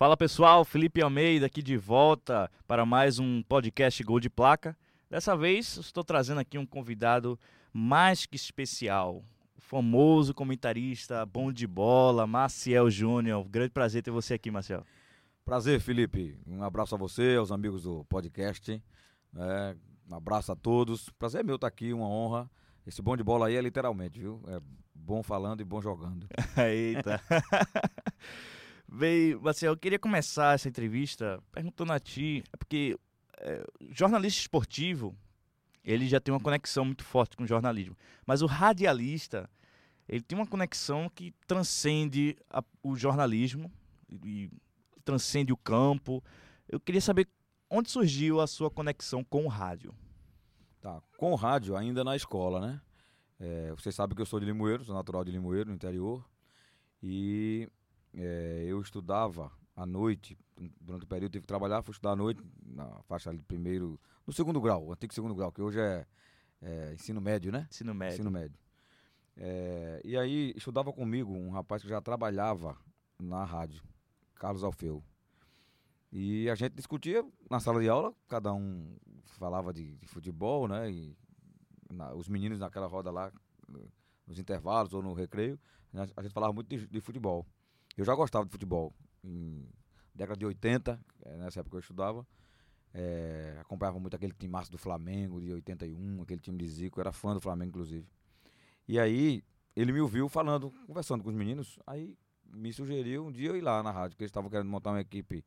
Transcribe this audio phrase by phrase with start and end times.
[0.00, 4.74] Fala pessoal, Felipe Almeida aqui de volta para mais um podcast Gol de Placa.
[5.10, 7.38] Dessa vez estou trazendo aqui um convidado
[7.70, 9.22] mais que especial,
[9.54, 13.46] o famoso comentarista bom de bola, Maciel Júnior.
[13.46, 14.86] Grande prazer ter você aqui, Maciel.
[15.44, 16.40] Prazer, Felipe.
[16.46, 18.82] Um abraço a você, aos amigos do podcast.
[19.36, 19.76] É,
[20.10, 21.10] um abraço a todos.
[21.10, 22.50] Prazer meu estar aqui, uma honra.
[22.86, 24.42] Esse bom de bola aí é literalmente, viu?
[24.48, 24.62] É
[24.94, 26.26] bom falando e bom jogando.
[26.56, 27.20] Eita.
[28.92, 32.98] Bem, Marcelo, eu queria começar essa entrevista perguntando a ti, é porque
[33.38, 35.14] é, jornalista esportivo,
[35.84, 39.48] ele já tem uma conexão muito forte com o jornalismo, mas o radialista,
[40.08, 43.70] ele tem uma conexão que transcende a, o jornalismo
[44.24, 44.50] e
[45.04, 46.20] transcende o campo.
[46.68, 47.28] Eu queria saber
[47.70, 49.94] onde surgiu a sua conexão com o rádio.
[50.80, 52.80] Tá, com o rádio ainda na escola, né?
[53.38, 56.28] É, você sabe que eu sou de Limoeiro, sou natural de Limoeiro, no interior.
[57.00, 57.68] E
[58.14, 60.36] é, eu estudava à noite,
[60.80, 64.32] durante o período tive que trabalhar, fui estudar à noite, na faixa ali primeiro, no
[64.32, 66.06] segundo grau, o antigo segundo grau, que hoje é,
[66.60, 67.66] é ensino médio, né?
[67.70, 68.14] Ensino médio.
[68.14, 68.58] Ensino médio.
[69.36, 72.76] É, e aí estudava comigo um rapaz que já trabalhava
[73.18, 73.82] na rádio,
[74.34, 75.02] Carlos Alfeu.
[76.12, 78.96] E a gente discutia na sala de aula, cada um
[79.38, 80.90] falava de, de futebol, né?
[80.90, 81.16] E
[81.90, 83.32] na, os meninos naquela roda lá,
[84.26, 85.58] nos intervalos ou no recreio,
[86.16, 87.46] a gente falava muito de, de futebol.
[88.00, 88.94] Eu já gostava de futebol.
[89.22, 89.68] Em
[90.14, 92.26] década de 80, eh, nessa época eu estudava,
[92.94, 97.34] é, acompanhava muito aquele time do Flamengo de 81, aquele time de Zico, era fã
[97.34, 98.08] do Flamengo, inclusive.
[98.88, 99.44] E aí,
[99.76, 103.60] ele me ouviu falando, conversando com os meninos, aí me sugeriu um dia eu ir
[103.60, 105.44] lá na rádio, que eles estavam querendo montar uma equipe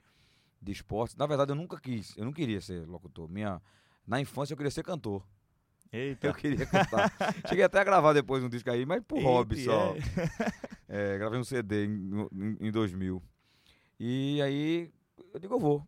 [0.62, 1.16] de esportes.
[1.16, 3.28] Na verdade, eu nunca quis, eu não queria ser locutor.
[3.28, 3.60] Minha,
[4.06, 5.26] na infância, eu queria ser cantor.
[5.92, 6.28] Eita.
[6.28, 7.12] Eu queria cantar.
[7.50, 9.96] Cheguei até a gravar depois um disco aí, mas por Eita, hobby só.
[9.96, 10.73] É.
[10.94, 13.20] é, gravei um CD em, em, em 2000.
[14.00, 14.94] E aí,
[15.34, 15.88] eu digo, eu vou.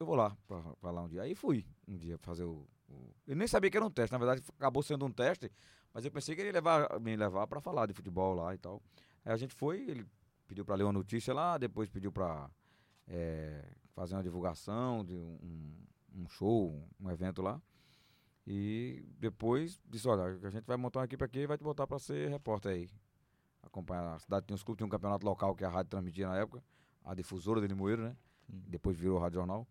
[0.00, 1.20] Eu vou lá, pra, pra lá um dia.
[1.20, 4.18] Aí fui um dia fazer o, o, Eu nem sabia que era um teste, na
[4.18, 5.52] verdade acabou sendo um teste,
[5.92, 8.58] mas eu pensei que ele ia levar, me levar pra falar de futebol lá e
[8.58, 8.82] tal.
[9.26, 10.06] Aí a gente foi, ele
[10.48, 12.50] pediu pra ler uma notícia lá, depois pediu pra
[13.06, 13.62] é,
[13.94, 15.76] fazer uma divulgação de um,
[16.14, 17.60] um show, um evento lá.
[18.46, 21.86] E depois disse, olha, a gente vai montar uma equipe aqui e vai te botar
[21.86, 23.01] para ser repórter aí.
[23.62, 24.14] Acompanhar.
[24.14, 26.62] A cidade tinha uns clubes, tinha um campeonato local que a rádio transmitia na época,
[27.04, 28.16] a difusora de Limoeiro, né?
[28.52, 28.62] Hum.
[28.68, 29.66] Depois virou Rádio Jornal.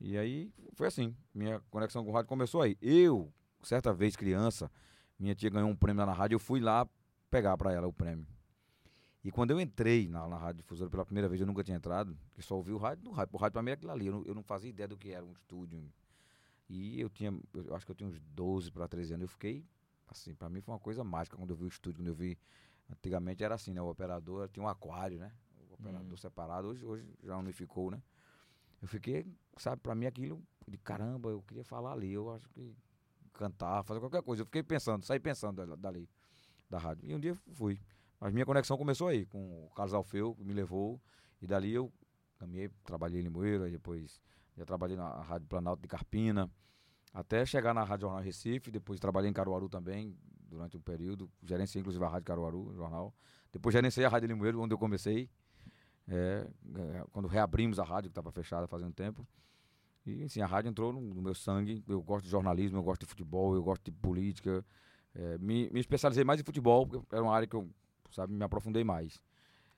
[0.00, 2.76] E aí foi assim, minha conexão com o rádio começou aí.
[2.80, 3.32] Eu,
[3.62, 4.70] certa vez criança,
[5.18, 6.86] minha tia ganhou um prêmio lá na rádio, eu fui lá
[7.30, 8.26] pegar para ela o prêmio.
[9.24, 12.16] E quando eu entrei na, na rádio difusora pela primeira vez, eu nunca tinha entrado,
[12.32, 13.34] que só ouvi o rádio no rádio.
[13.34, 15.10] O rádio pra mim era aquilo ali, eu não, eu não fazia ideia do que
[15.10, 15.82] era um estúdio.
[16.68, 19.22] E eu tinha, eu acho que eu tinha uns 12 para 13 anos.
[19.22, 19.64] Eu fiquei,
[20.06, 22.38] assim, para mim foi uma coisa mágica quando eu vi o estúdio, quando eu vi.
[22.90, 23.82] Antigamente era assim, né?
[23.82, 25.32] O operador tinha um aquário, né?
[25.70, 26.16] O operador hum.
[26.16, 28.02] separado, hoje, hoje já unificou, né?
[28.80, 29.26] Eu fiquei,
[29.56, 32.76] sabe, para mim aquilo de caramba, eu queria falar ali, eu acho que
[33.32, 34.42] cantar, fazer qualquer coisa.
[34.42, 36.08] Eu fiquei pensando, saí pensando dali,
[36.68, 37.08] da rádio.
[37.08, 37.80] E um dia fui.
[38.20, 41.00] Mas minha conexão começou aí, com o Carlos Alfeu, que me levou.
[41.40, 41.92] E dali eu
[42.38, 44.20] caminhei, trabalhei em Limoeiro, depois
[44.56, 46.50] já trabalhei na Rádio Planalto de Carpina,
[47.12, 50.16] até chegar na Rádio Jornal Recife, depois trabalhei em Caruaru também,
[50.56, 53.14] durante um período, gerenciei inclusive a Rádio Caruaru, jornal.
[53.52, 55.30] Depois gerenciei a Rádio Limoeiro, onde eu comecei,
[56.08, 56.46] é,
[56.76, 59.26] é quando reabrimos a rádio, que estava fechada fazendo tempo.
[60.04, 63.00] E assim, a rádio entrou no, no, meu sangue, eu gosto de jornalismo, eu gosto
[63.00, 64.64] de futebol, eu gosto de política.
[65.14, 67.68] É, me, me especializei mais em futebol, porque era uma área que eu,
[68.12, 69.20] sabe, me aprofundei mais.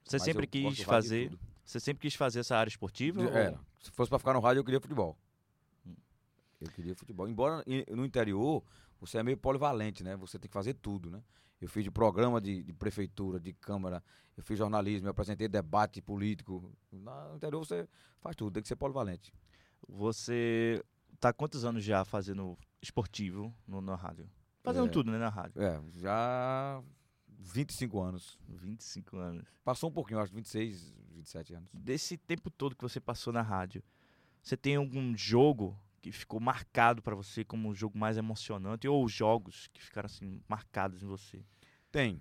[0.04, 1.32] Você Mas sempre quis fazer
[1.68, 3.22] você sempre quis fazer essa área esportiva?
[3.24, 3.50] Era.
[3.50, 3.58] Ou...
[3.78, 5.18] Se fosse para ficar no rádio, eu queria futebol.
[6.58, 7.28] Eu queria futebol.
[7.28, 8.64] Embora no interior,
[9.00, 10.16] você é meio polivalente, né?
[10.16, 11.22] Você tem que fazer tudo, né?
[11.60, 14.02] Eu fiz de programa de, de prefeitura, de câmara,
[14.36, 16.72] eu fiz jornalismo, eu apresentei debate político.
[16.92, 17.88] No interior você
[18.20, 19.32] faz tudo, tem que ser polivalente.
[19.88, 20.82] Você
[21.18, 24.28] tá quantos anos já fazendo esportivo no, na rádio?
[24.62, 25.60] Fazendo é, tudo, né, na rádio?
[25.60, 26.82] É, já
[27.38, 28.38] 25 anos.
[28.48, 29.44] 25 anos.
[29.64, 31.68] Passou um pouquinho, acho 26, 27 anos.
[31.72, 33.82] Desse tempo todo que você passou na rádio,
[34.42, 35.78] você tem algum jogo
[36.10, 40.40] que ficou marcado para você como o jogo mais emocionante ou jogos que ficaram assim
[40.48, 41.44] marcados em você?
[41.92, 42.20] Tem.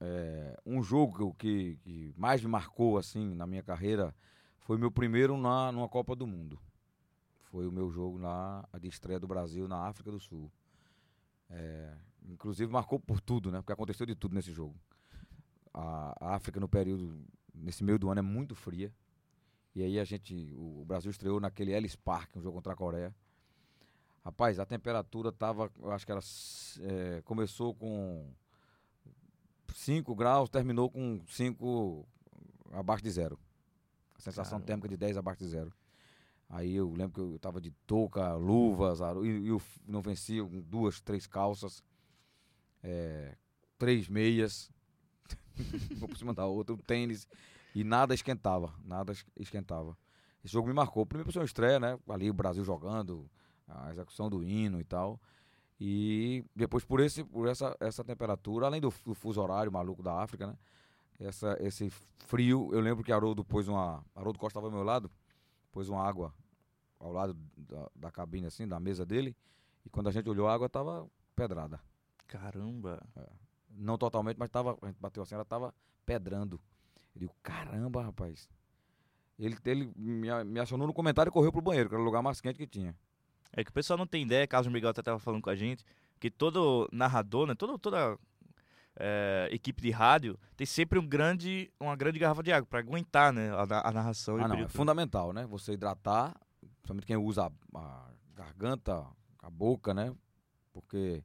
[0.00, 4.14] É, um jogo que, que mais me marcou assim na minha carreira
[4.60, 6.58] foi meu primeiro na numa Copa do Mundo.
[7.50, 10.50] Foi o meu jogo na de estreia do Brasil na África do Sul.
[11.48, 11.94] É,
[12.28, 13.58] inclusive marcou por tudo, né?
[13.58, 14.74] Porque aconteceu de tudo nesse jogo.
[15.72, 17.24] A, a, África no período,
[17.54, 18.92] nesse meio do ano é muito fria.
[19.74, 23.14] E aí a gente, o, Brasil estreou naquele Ellis Park, um jogo contra a Coreia.
[24.24, 26.20] Rapaz, a temperatura tava, eu acho que era,
[26.80, 28.30] é, começou com
[29.74, 32.06] 5 graus, terminou com 5
[32.72, 33.38] abaixo de zero.
[34.18, 34.66] Sensação Caramba.
[34.66, 35.72] térmica de 10 abaixo de zero.
[36.48, 41.00] Aí eu lembro que eu tava de touca, luvas, e, e eu não vencia duas,
[41.00, 41.82] três calças,
[42.82, 43.36] é,
[43.78, 44.68] três meias,
[45.96, 47.28] uma por cima da outra, um tênis,
[47.74, 49.96] e nada esquentava, nada esquentava.
[50.44, 51.04] Esse jogo me marcou.
[51.06, 51.98] Primeiro por ser uma estreia, né?
[52.08, 53.30] Ali o Brasil jogando,
[53.68, 55.20] a execução do hino e tal.
[55.78, 60.20] E depois por esse por essa, essa temperatura, além do, do fuso horário maluco da
[60.20, 60.56] África, né?
[61.18, 61.90] Essa, esse
[62.26, 64.02] frio, eu lembro que Haroldo pôs uma.
[64.14, 65.10] Haroldo Costa estava ao meu lado,
[65.70, 66.34] pôs uma água
[66.98, 69.36] ao lado da, da cabine, assim, da mesa dele.
[69.84, 71.06] E quando a gente olhou a água, tava
[71.36, 71.78] pedrada.
[72.26, 73.02] Caramba!
[73.16, 73.26] É.
[73.70, 75.74] Não totalmente, mas tava, a gente bateu assim, ela tava
[76.06, 76.58] pedrando.
[77.70, 78.48] Caramba, rapaz.
[79.38, 82.20] Ele, ele me, me acionou no comentário e correu pro banheiro, que era o lugar
[82.20, 82.94] mais quente que tinha.
[83.52, 85.84] É que o pessoal não tem ideia, Carlos Miguel até estava falando com a gente,
[86.18, 88.18] que todo narrador, né, todo, toda
[88.96, 93.32] é, equipe de rádio tem sempre um grande, uma grande garrafa de água para aguentar
[93.32, 94.36] né, a, a narração.
[94.36, 95.46] Ah, não, é fundamental, né?
[95.46, 99.06] Você hidratar, principalmente quem usa a, a garganta,
[99.38, 100.12] a boca, né?
[100.72, 101.24] Porque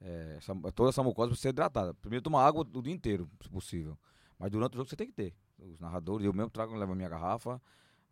[0.00, 1.94] é, essa, toda essa mucosa precisa ser hidratada.
[1.94, 3.96] Primeiro tomar água o dia inteiro, se possível.
[4.38, 5.34] Mas durante o jogo você tem que ter
[5.66, 7.60] os narradores, eu mesmo trago, levo a minha garrafa,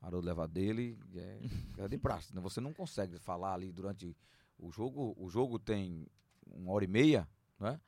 [0.01, 1.41] Haroldo leva dele, é,
[1.85, 2.35] é de praxe.
[2.35, 2.41] Né?
[2.41, 4.17] Você não consegue falar ali durante
[4.59, 6.07] o jogo, o jogo tem
[6.47, 7.29] uma hora e meia,
[7.59, 7.81] né?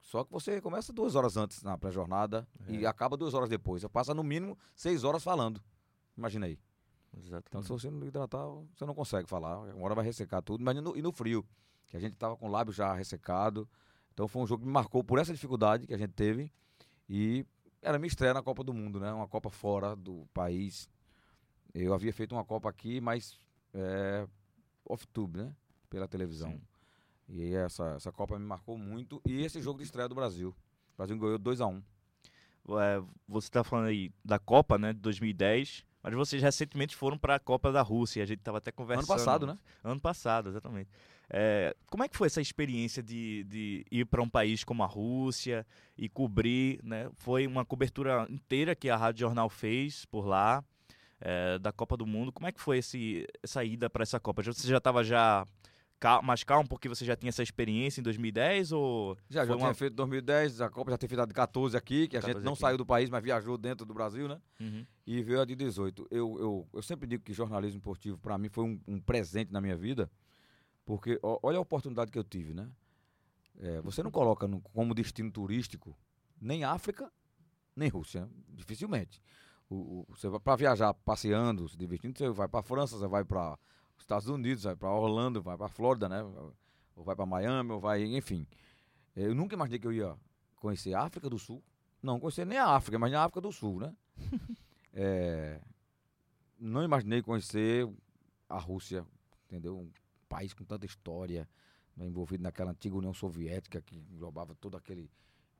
[0.00, 2.72] Só que você começa duas horas antes na pré-jornada é.
[2.72, 3.82] e acaba duas horas depois.
[3.82, 5.62] Você passa no mínimo seis horas falando.
[6.16, 6.58] Imagina aí.
[7.16, 7.46] Exatamente.
[7.48, 9.58] Então, se você não hidratar, você não consegue falar.
[9.58, 10.64] Uma hora vai ressecar tudo.
[10.64, 11.46] Mas no, e no frio,
[11.86, 13.68] que a gente tava com o lábio já ressecado.
[14.12, 16.52] Então, foi um jogo que me marcou por essa dificuldade que a gente teve.
[17.08, 17.44] E
[17.82, 19.12] era minha estreia na Copa do Mundo, né?
[19.12, 20.88] Uma Copa fora do país.
[21.74, 23.38] Eu havia feito uma Copa aqui, mas
[23.72, 24.26] é,
[24.84, 25.54] off-tube, né?
[25.88, 26.52] Pela televisão.
[26.52, 26.62] Sim.
[27.28, 29.20] E aí essa, essa Copa me marcou muito.
[29.26, 30.50] E esse jogo de estreia do Brasil.
[30.94, 31.82] O Brasil ganhou 2x1.
[32.68, 34.92] É, você está falando aí da Copa, né?
[34.92, 35.86] De 2010.
[36.02, 38.22] Mas vocês recentemente foram para a Copa da Rússia.
[38.22, 39.10] A gente estava até conversando.
[39.10, 39.58] Ano passado, né?
[39.84, 40.90] Ano passado, exatamente.
[41.32, 44.86] É, como é que foi essa experiência de, de ir para um país como a
[44.86, 45.64] Rússia
[45.96, 47.08] e cobrir, né?
[47.14, 50.64] Foi uma cobertura inteira que a Rádio Jornal fez por lá,
[51.20, 52.32] é, da Copa do Mundo.
[52.32, 54.42] Como é que foi esse, essa ida para essa Copa?
[54.42, 55.46] Você já estava já
[56.22, 59.58] mais calmo porque você já tinha essa experiência em 2010 ou já já uma...
[59.58, 62.40] tinha feito 2010 a Copa já tinha feito a de 14 aqui que a gente
[62.40, 62.60] não aqui.
[62.62, 64.86] saiu do país mas viajou dentro do Brasil né uhum.
[65.06, 68.48] e veio a de 18 eu, eu, eu sempre digo que jornalismo esportivo para mim
[68.48, 70.10] foi um, um presente na minha vida
[70.90, 72.68] porque ó, olha a oportunidade que eu tive, né?
[73.60, 75.96] É, você não coloca no, como destino turístico
[76.40, 77.12] nem África,
[77.76, 79.22] nem Rússia, dificilmente.
[79.68, 83.24] O, o, você vai para viajar passeando, se divertindo, você vai para França, você vai
[83.24, 83.56] para
[83.96, 86.24] Estados Unidos, vai para Orlando, vai para Flórida, né?
[86.96, 88.44] Ou vai para Miami, ou vai, enfim.
[89.14, 90.16] Eu nunca imaginei que eu ia
[90.56, 91.62] conhecer a África do Sul.
[92.02, 93.94] Não conhecer nem a África, mas a África do Sul, né?
[94.92, 95.60] é,
[96.58, 97.88] não imaginei conhecer
[98.48, 99.06] a Rússia,
[99.46, 99.88] entendeu?
[100.30, 101.46] País com tanta história,
[101.96, 105.10] né, envolvido naquela antiga União Soviética que englobava todo aquele.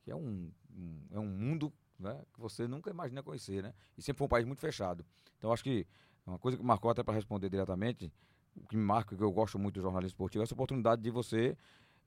[0.02, 3.74] que é um, um é um mundo né, que você nunca imagina conhecer, né?
[3.98, 5.04] E sempre foi um país muito fechado.
[5.36, 5.86] Então acho que
[6.24, 8.12] uma coisa que marcou até para responder diretamente,
[8.54, 11.10] o que me marca, que eu gosto muito do jornalismo esportivo, é essa oportunidade de
[11.10, 11.56] você.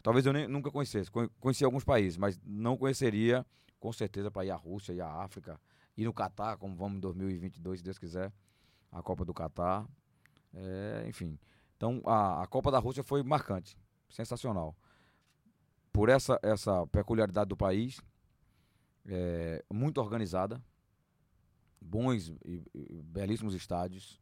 [0.01, 3.45] Talvez eu nem, nunca conhecesse, conheci alguns países, mas não conheceria
[3.79, 5.59] com certeza para ir à Rússia, ir à África,
[5.95, 8.33] ir no Catar, como vamos em 2022, se Deus quiser,
[8.91, 9.85] a Copa do Catar.
[10.53, 11.37] É, enfim,
[11.83, 13.77] então a, a Copa da Rússia foi marcante,
[14.09, 14.73] sensacional.
[15.91, 17.99] Por essa, essa peculiaridade do país,
[19.05, 20.63] é, muito organizada,
[21.81, 24.21] bons e, e belíssimos estádios.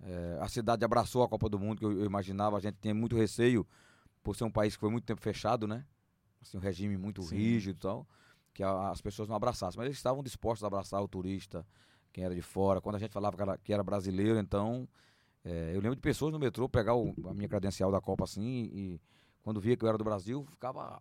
[0.00, 2.94] É, a cidade abraçou a Copa do Mundo, que eu, eu, imaginava, a gente tinha
[2.94, 3.66] muito receio
[4.22, 5.84] por ser um país que foi muito tempo fechado, né?
[6.40, 7.36] Assim, um regime muito Sim.
[7.36, 8.08] rígido e tal,
[8.54, 9.76] que a, as pessoas não abraçassem.
[9.76, 11.66] Mas eles estavam dispostos a abraçar o turista,
[12.14, 12.80] quem era de fora.
[12.80, 14.88] Quando a gente falava que era, que era brasileiro, então
[15.44, 18.68] é, eu lembro de pessoas no metrô pegar o, a minha credencial da Copa assim
[18.72, 19.00] e
[19.42, 21.00] quando via que eu era do Brasil, ficava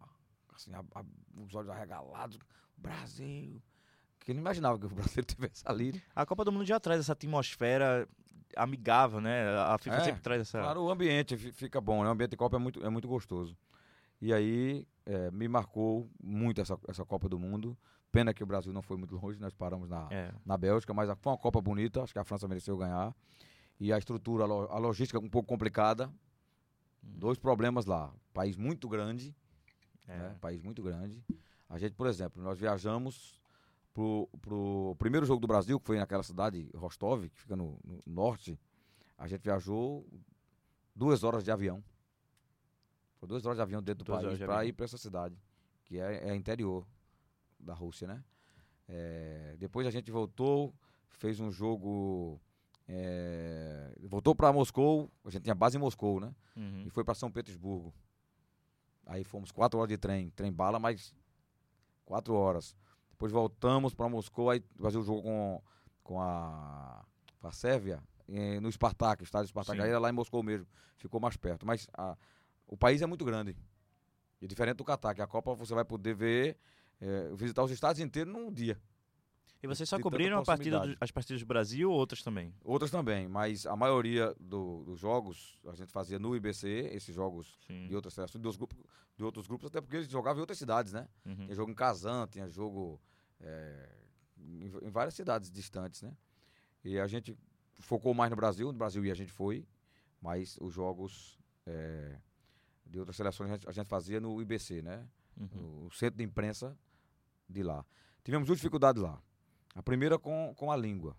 [0.56, 1.04] assim, a, a,
[1.36, 2.40] os olhos arregalados.
[2.78, 3.62] Brasil.
[4.20, 6.02] Que eu não imaginava que o Brasil tivesse ali.
[6.16, 8.08] A Copa do Mundo já traz essa atmosfera
[8.56, 9.50] amigável, né?
[9.58, 10.60] A FIFA é, sempre traz essa.
[10.60, 12.10] Claro, o ambiente fica bom, né?
[12.10, 13.58] O ambiente de Copa é muito, é muito gostoso.
[14.22, 17.78] E aí é, me marcou muito essa, essa Copa do Mundo.
[18.12, 20.32] Pena que o Brasil não foi muito longe, nós paramos na, é.
[20.46, 23.14] na Bélgica, mas foi uma Copa bonita, acho que a França mereceu ganhar
[23.80, 26.12] e a estrutura, a logística um pouco complicada.
[27.02, 28.14] Dois problemas lá.
[28.34, 29.36] País muito grande.
[30.08, 30.18] É.
[30.18, 30.38] Né?
[30.42, 31.24] País muito grande.
[31.70, 33.42] A gente, por exemplo, nós viajamos
[33.94, 38.02] pro, pro primeiro jogo do Brasil, que foi naquela cidade, Rostov, que fica no, no
[38.06, 38.60] norte.
[39.18, 40.08] A gente viajou
[40.96, 41.84] duas horas de avião.
[43.18, 45.36] Foi duas horas de avião dentro do duas país para ir para essa cidade,
[45.86, 46.88] que é, é interior
[47.60, 48.24] da Rússia, né?
[48.88, 50.74] É, depois a gente voltou,
[51.10, 52.40] fez um jogo.
[52.88, 56.34] É, voltou para Moscou, a gente tinha base em Moscou, né?
[56.56, 56.84] Uhum.
[56.86, 57.94] E foi para São Petersburgo.
[59.06, 61.14] Aí fomos quatro horas de trem, trem bala, mas
[62.06, 62.76] quatro horas.
[63.12, 65.62] Depois voltamos para Moscou, aí fazer o jogo com,
[66.04, 67.04] com a,
[67.40, 70.68] com a Sérvia, eh, no Spartak, o estádio Spartak, aí era lá em Moscou mesmo,
[70.98, 71.66] ficou mais perto.
[71.66, 72.18] Mas a-
[72.68, 73.56] o país é muito grande.
[74.42, 76.58] E diferente do Catar, que a Copa você vai poder ver,
[77.02, 78.80] eh, visitar os estados inteiros num dia.
[79.68, 82.54] E vocês só cobriram partida do- as partidas do Brasil ou outras também?
[82.64, 87.58] Outras também, mas a maioria do- dos jogos a gente fazia no IBC, esses jogos
[87.68, 87.88] Sim.
[87.88, 88.78] de outras seleções, de outros grupos,
[89.18, 91.08] de outros grupos, até porque eles jogavam em outras cidades, né?
[91.26, 91.36] Uhum.
[91.36, 93.02] Tinha jogo em Kazan, tinha jogo
[93.40, 93.90] é,
[94.38, 96.12] em, em várias cidades distantes, né?
[96.84, 97.38] E a gente
[97.80, 99.68] focou mais no Brasil, no Brasil e a gente foi,
[100.22, 102.18] mas os jogos é,
[102.86, 105.08] de outras seleções a gente, a gente fazia no IBC, né?
[105.36, 105.84] Uhum.
[105.84, 106.76] No centro de imprensa
[107.50, 107.86] de lá.
[108.24, 109.22] Tivemos duas dificuldades lá.
[109.78, 111.16] A primeira com, com a língua.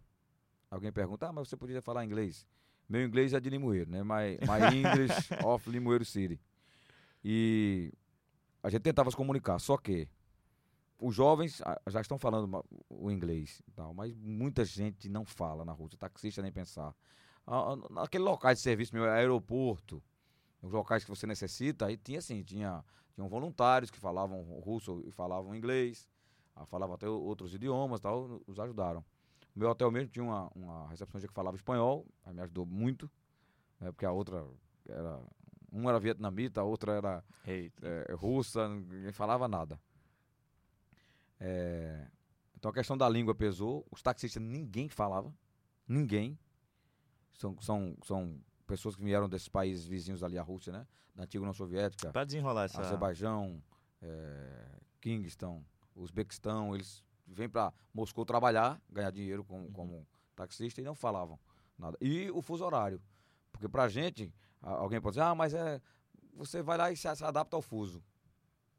[0.69, 2.45] Alguém pergunta, ah, mas você podia falar inglês?
[2.89, 4.03] Meu inglês é de Limoeiro, né?
[4.03, 6.41] My, my English of Limoeiro City.
[7.25, 7.93] E
[8.61, 10.09] a gente tentava se comunicar, só que
[10.99, 15.65] os jovens ah, já estão falando o inglês e tal, mas muita gente não fala
[15.65, 16.93] na Rússia, taxista nem pensar.
[17.47, 20.03] Ah, ah, Naquele local de serviço meu, aeroporto,
[20.61, 22.85] os locais que você necessita, aí tinha assim, tinha,
[23.15, 26.09] tinham voluntários que falavam russo e falavam inglês,
[26.59, 29.05] ah, falavam até outros idiomas e tal, nos ajudaram.
[29.55, 33.11] O meu hotel mesmo tinha uma, uma recepcionista que falava espanhol, aí me ajudou muito,
[33.81, 34.47] né, porque a outra
[34.89, 35.21] era.
[35.71, 37.87] Uma era vietnamita, a outra era Eita.
[37.87, 39.79] é, russa, ninguém falava nada.
[41.39, 42.09] É,
[42.57, 43.87] então a questão da língua pesou.
[43.91, 45.33] Os taxistas ninguém falava.
[45.87, 46.39] Ninguém.
[47.33, 50.87] São, são, são pessoas que vieram desses países vizinhos ali à Rússia, né?
[51.15, 52.81] Da antiga União Soviética, Pra desenrolar essa.
[52.81, 53.63] Azerbaijão,
[54.01, 54.81] é,
[55.99, 56.75] Kirguistão, Uzbequistão.
[56.75, 59.73] Eles vêm para Moscou trabalhar, ganhar dinheiro como, Uhum.
[59.73, 61.39] como taxista e não falavam
[61.79, 61.97] nada.
[62.01, 63.01] E o fuso horário.
[63.53, 65.81] Porque pra gente, a- alguém pode dizer, ah, mas é.
[66.35, 68.03] Você vai lá e se, se adapta ao fuso.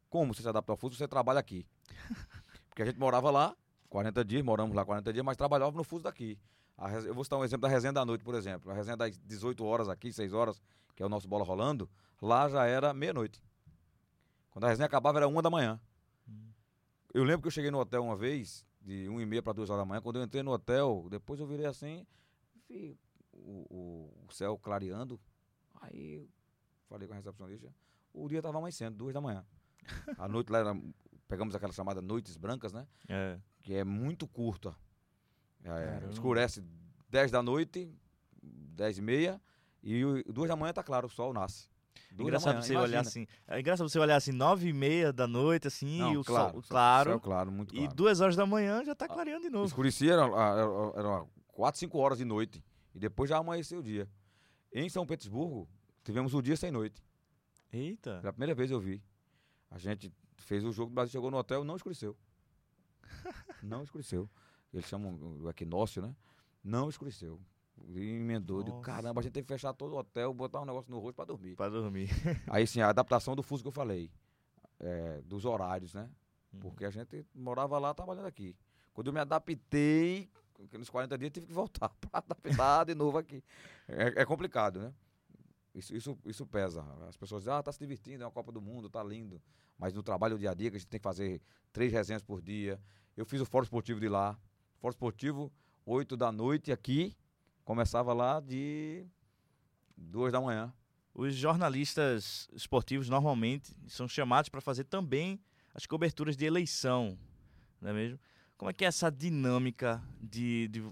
[0.08, 0.96] Como você se adapta ao fuso?
[0.96, 1.66] Você trabalha aqui.
[2.68, 3.54] Porque a gente morava lá,
[3.90, 6.38] 40 dias, moramos lá 40 dias, mas trabalhava no fuso daqui.
[6.78, 8.70] A eu vou citar um exemplo da resenha da noite, por exemplo.
[8.70, 10.60] A resenha das 18 horas aqui, 6 horas,
[10.96, 11.88] que é o nosso bola rolando,
[12.22, 13.42] lá já era meia-noite.
[14.50, 15.78] Quando a resenha acabava era uma da manhã.
[17.12, 19.68] Eu lembro que eu cheguei no hotel uma vez, de 1 e meia para 2
[19.70, 20.00] horas da manhã.
[20.00, 22.06] Quando eu entrei no hotel, depois eu virei assim,
[22.68, 22.96] vi
[23.32, 23.66] o,
[24.28, 25.20] o- céu clareando.
[25.80, 26.28] Aí eu
[26.88, 27.74] falei com a recepcionista,
[28.12, 29.44] o dia estava amanhecendo, 2 da manhã.
[30.18, 30.80] A noite lá era,
[31.26, 32.86] pegamos aquela chamada noites brancas, né?
[33.08, 33.38] É.
[33.62, 34.74] Que é muito curta.
[35.64, 36.64] É, escurece
[37.08, 37.92] 10 da noite,
[38.42, 39.42] 10 e meia,
[39.82, 40.02] e
[40.32, 41.68] 2 da manhã tá claro, o sol nasce.
[42.10, 43.00] Duas Engraçado manhã, você olhar imagina.
[43.00, 43.26] assim.
[43.46, 46.52] É engraçado você olhar assim, nove e meia da noite, assim, Não, e o claro,
[46.54, 47.10] sol claro.
[47.10, 47.94] céu claro, muito E claro.
[47.94, 49.66] duas horas da manhã já tá clareando de novo.
[49.66, 52.62] Escurecia, era, era, era 4, 5 horas de noite.
[52.94, 54.08] E depois já amanheceu o dia.
[54.72, 55.68] Em São Petersburgo,
[56.02, 57.00] tivemos o dia sem noite.
[57.72, 58.18] Eita.
[58.20, 59.00] Pela primeira vez eu vi.
[59.70, 62.16] A gente fez o jogo, o Brasil chegou no hotel, não escureceu.
[63.62, 64.28] não escureceu.
[64.72, 66.14] Eles chamam o equinócio, né?
[66.62, 67.40] Não escureceu.
[67.88, 68.62] E emendou.
[68.62, 71.16] Digo, caramba, a gente teve que fechar todo o hotel, botar um negócio no rosto
[71.16, 71.56] pra dormir.
[71.56, 72.08] Pra dormir.
[72.48, 74.10] Aí sim, a adaptação do fuso que eu falei.
[74.80, 76.08] é, dos horários, né?
[76.52, 76.60] Uhum.
[76.60, 78.56] Porque a gente morava lá trabalhando aqui.
[78.92, 80.28] Quando eu me adaptei,
[80.72, 83.44] nos 40 dias tive que voltar para adaptar de novo aqui.
[83.86, 84.92] É, é complicado, né?
[85.74, 86.84] Isso, isso, isso pesa.
[87.08, 89.40] As pessoas dizem, ah, tá se divertindo, é uma Copa do Mundo, tá lindo.
[89.78, 91.40] Mas no trabalho dia a dia, que a gente tem que fazer
[91.72, 92.80] três resenhas por dia.
[93.16, 94.36] Eu fiz o Fórum Esportivo de lá.
[94.78, 95.52] Fórum Esportivo,
[95.86, 97.16] 8 da noite aqui.
[97.70, 99.06] Começava lá de
[99.96, 100.74] 2 da manhã.
[101.14, 105.38] Os jornalistas esportivos normalmente são chamados para fazer também
[105.72, 107.16] as coberturas de eleição,
[107.80, 108.18] não é mesmo?
[108.58, 110.82] Como é que é essa dinâmica de, de-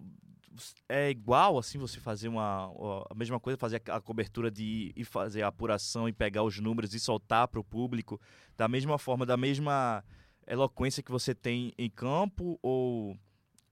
[0.88, 2.73] é igual assim você fazer uma
[3.11, 6.61] a mesma coisa, fazer a, a cobertura de e fazer a apuração e pegar os
[6.61, 8.20] números e soltar para o público
[8.56, 10.04] da mesma forma, da mesma
[10.47, 13.18] eloquência que você tem em campo ou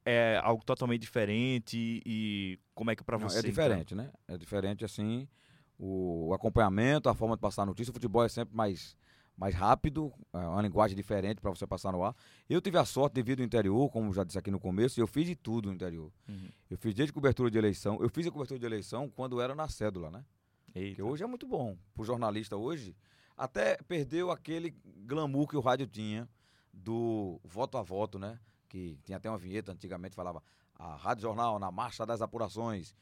[0.06, 3.50] é algo totalmente diferente e como é que para Não, você é então?
[3.50, 4.10] diferente, né?
[4.28, 5.28] É diferente, assim,
[5.76, 7.90] o, o acompanhamento, a forma de passar a notícia.
[7.90, 8.96] O futebol é sempre mais,
[9.36, 12.14] mais rápido, é uma linguagem diferente para você passar no ar.
[12.48, 15.02] Eu tive a sorte de vir do interior, como já disse aqui no começo, e
[15.02, 16.12] eu fiz de tudo no interior.
[16.28, 16.48] Uhum.
[16.70, 17.98] Eu fiz desde cobertura de eleição.
[18.00, 20.24] Eu fiz a cobertura de eleição quando era na cédula, né?
[20.72, 20.90] Eita.
[20.90, 21.76] Porque hoje é muito bom.
[21.92, 22.94] Pro jornalista hoje,
[23.36, 24.70] até perdeu aquele
[25.04, 26.28] glamour que o rádio tinha
[26.72, 28.38] do voto a voto, né?
[28.68, 30.42] Que tinha até uma vinheta antigamente falava
[30.74, 32.94] a Rádio Jornal na marcha das apurações.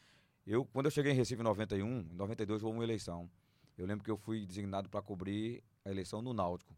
[0.47, 3.31] Eu, quando eu cheguei em Recife em 91, em 92 houve uma eleição.
[3.79, 6.75] Eu lembro que eu fui designado para cobrir a eleição no Náutico.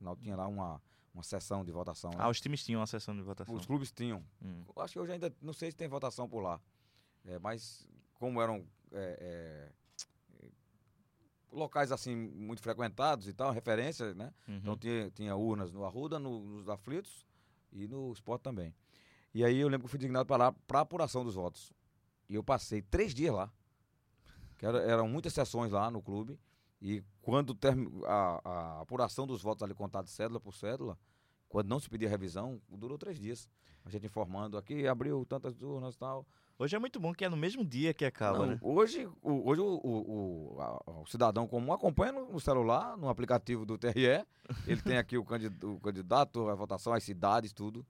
[0.00, 0.82] O Náutico tinha lá uma,
[1.14, 2.10] uma sessão de votação.
[2.10, 2.16] né?
[2.18, 3.54] Ah, os times tinham uma sessão de votação.
[3.54, 4.22] Os clubes tinham.
[4.42, 4.62] Hum.
[4.76, 6.60] Acho que hoje ainda não sei se tem votação por lá.
[7.24, 9.70] É, mas como eram é,
[10.42, 10.48] é,
[11.52, 14.32] locais assim muito frequentados e tal, referências, né?
[14.48, 14.56] Uhum.
[14.56, 17.24] Então tinha, tinha urnas no Arruda, no- nos aflitos
[17.74, 18.74] e no esporte também.
[19.34, 21.72] E aí eu lembro que eu fui designado para lá para apuração dos votos.
[22.28, 23.52] E eu passei três dias lá.
[24.56, 26.38] Que era- eram muitas sessões lá no clube.
[26.80, 27.56] E quando
[28.06, 30.98] a, a apuração dos votos ali contados cédula por cédula,
[31.48, 33.48] quando não se pedia revisão, durou três dias.
[33.84, 36.26] A gente informando aqui, abriu tantas urnas e tal.
[36.56, 38.58] Hoje é muito bom que é no mesmo dia que acaba, Não, né?
[38.62, 43.66] Hoje, o, hoje o, o, o- o cidadão comum acompanha no, no celular, no aplicativo
[43.66, 44.24] do TRE.
[44.66, 47.84] Ele tem aqui o candidato, candidato, a votação, as cidades, tudo.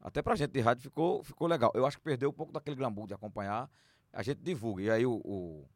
[0.00, 1.70] Até pra gente de rádio ficou, ficou legal.
[1.74, 3.70] Eu acho que perdeu um pouco daquele glamour de acompanhar.
[4.12, 4.82] A gente divulga.
[4.82, 5.68] E aí o, o,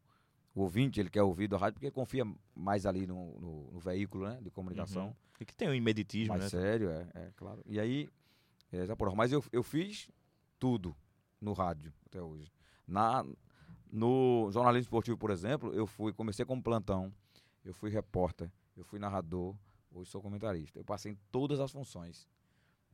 [0.54, 4.26] o ouvinte, ele quer ouvir da rádio porque confia mais ali no, no, no veículo
[4.26, 5.06] né, de comunicação.
[5.08, 5.14] Uhum.
[5.40, 6.48] E que tem o imeditismo, Mais né?
[6.48, 7.62] sério, é, é, claro.
[7.66, 8.08] E aí,
[8.72, 10.08] é, já por mas eu, eu fiz
[10.58, 10.94] tudo
[11.40, 12.52] no rádio até hoje.
[12.86, 13.24] Na,
[13.90, 17.12] no jornalismo esportivo, por exemplo, eu fui, comecei como plantão,
[17.64, 19.54] eu fui repórter, eu fui narrador,
[19.92, 20.78] hoje sou comentarista.
[20.78, 22.28] Eu passei em todas as funções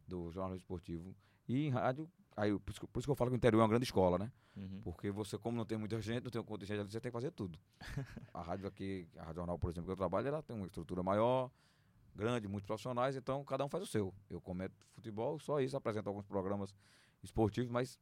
[0.06, 1.14] do jornalismo esportivo.
[1.48, 3.38] E em rádio, aí, eu- por, isso, que- por isso que eu falo que o
[3.38, 4.32] interior é uma grande escola, né?
[4.56, 4.80] Uhum.
[4.82, 7.16] Porque você, como não tem muita gente, não tem um contingente ali, você tem que
[7.16, 7.58] fazer tudo.
[8.32, 11.02] a rádio aqui, a Rádio Jornal, por exemplo, que eu trabalho, ela tem uma estrutura
[11.02, 11.50] maior,
[12.14, 14.14] grande, muitos profissionais, então cada um faz o seu.
[14.30, 16.74] Eu comento futebol, só isso, apresento alguns programas
[17.22, 17.98] esportivos, mas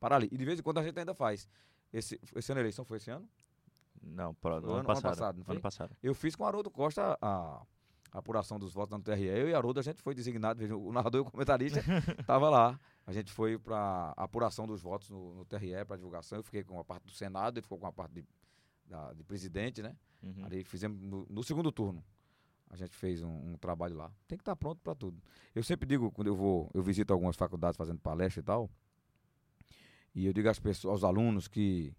[0.00, 0.28] para ali.
[0.32, 1.48] E de vez em quando a gente ainda faz.
[1.92, 3.28] Esse, esse ano a eleição foi esse ano?
[4.02, 5.02] Não, pro, ano, ano- ano passado.
[5.10, 5.54] passado, não foi?
[5.54, 5.96] ano passado.
[6.02, 7.62] Eu fiz com o Haroldo Costa a,
[8.12, 9.24] a apuração dos votos no TRE.
[9.24, 11.80] Eu e Haroldo, a gente foi designado, o narrador e o comentarista
[12.20, 12.78] estava lá.
[13.06, 16.38] A gente foi para apuração dos votos no, no TRE, para divulgação.
[16.38, 18.24] Eu fiquei com a parte do Senado, ele ficou com a parte de,
[18.86, 19.96] da- de presidente, né?
[20.22, 20.44] Uhum.
[20.44, 22.04] Ali fizemos no, no segundo turno.
[22.70, 24.12] A gente fez um, um trabalho lá.
[24.26, 25.20] Tem que estar pronto para tudo.
[25.54, 28.70] Eu sempre digo, quando eu vou, eu visito algumas faculdades fazendo palestra e tal,
[30.18, 31.94] e eu digo às pessoas, aos alunos que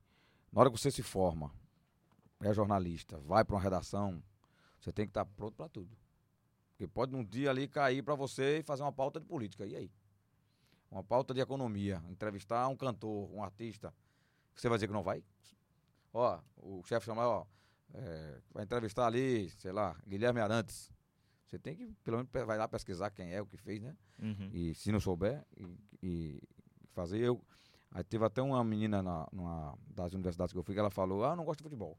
[0.51, 1.49] na hora que você se forma,
[2.41, 4.21] é jornalista, vai para uma redação,
[4.77, 5.97] você tem que estar pronto para tudo.
[6.71, 9.65] Porque pode num dia ali cair para você e fazer uma pauta de política.
[9.65, 9.91] E aí?
[10.91, 13.93] Uma pauta de economia, entrevistar um cantor, um artista.
[14.53, 15.23] Você vai dizer que não vai?
[16.13, 17.45] Ó, o chefe chamar, ó,
[17.93, 20.91] é, vai entrevistar ali, sei lá, Guilherme Arantes.
[21.45, 23.95] Você tem que, pelo menos, vai lá pesquisar quem é, o que fez, né?
[24.21, 24.49] Uhum.
[24.51, 25.67] E se não souber, e,
[26.03, 26.43] e
[26.93, 27.41] fazer eu.
[27.91, 31.23] Aí teve até uma menina na, numa das universidades que eu fui que ela falou:
[31.25, 31.97] Ah, eu não gosto de futebol.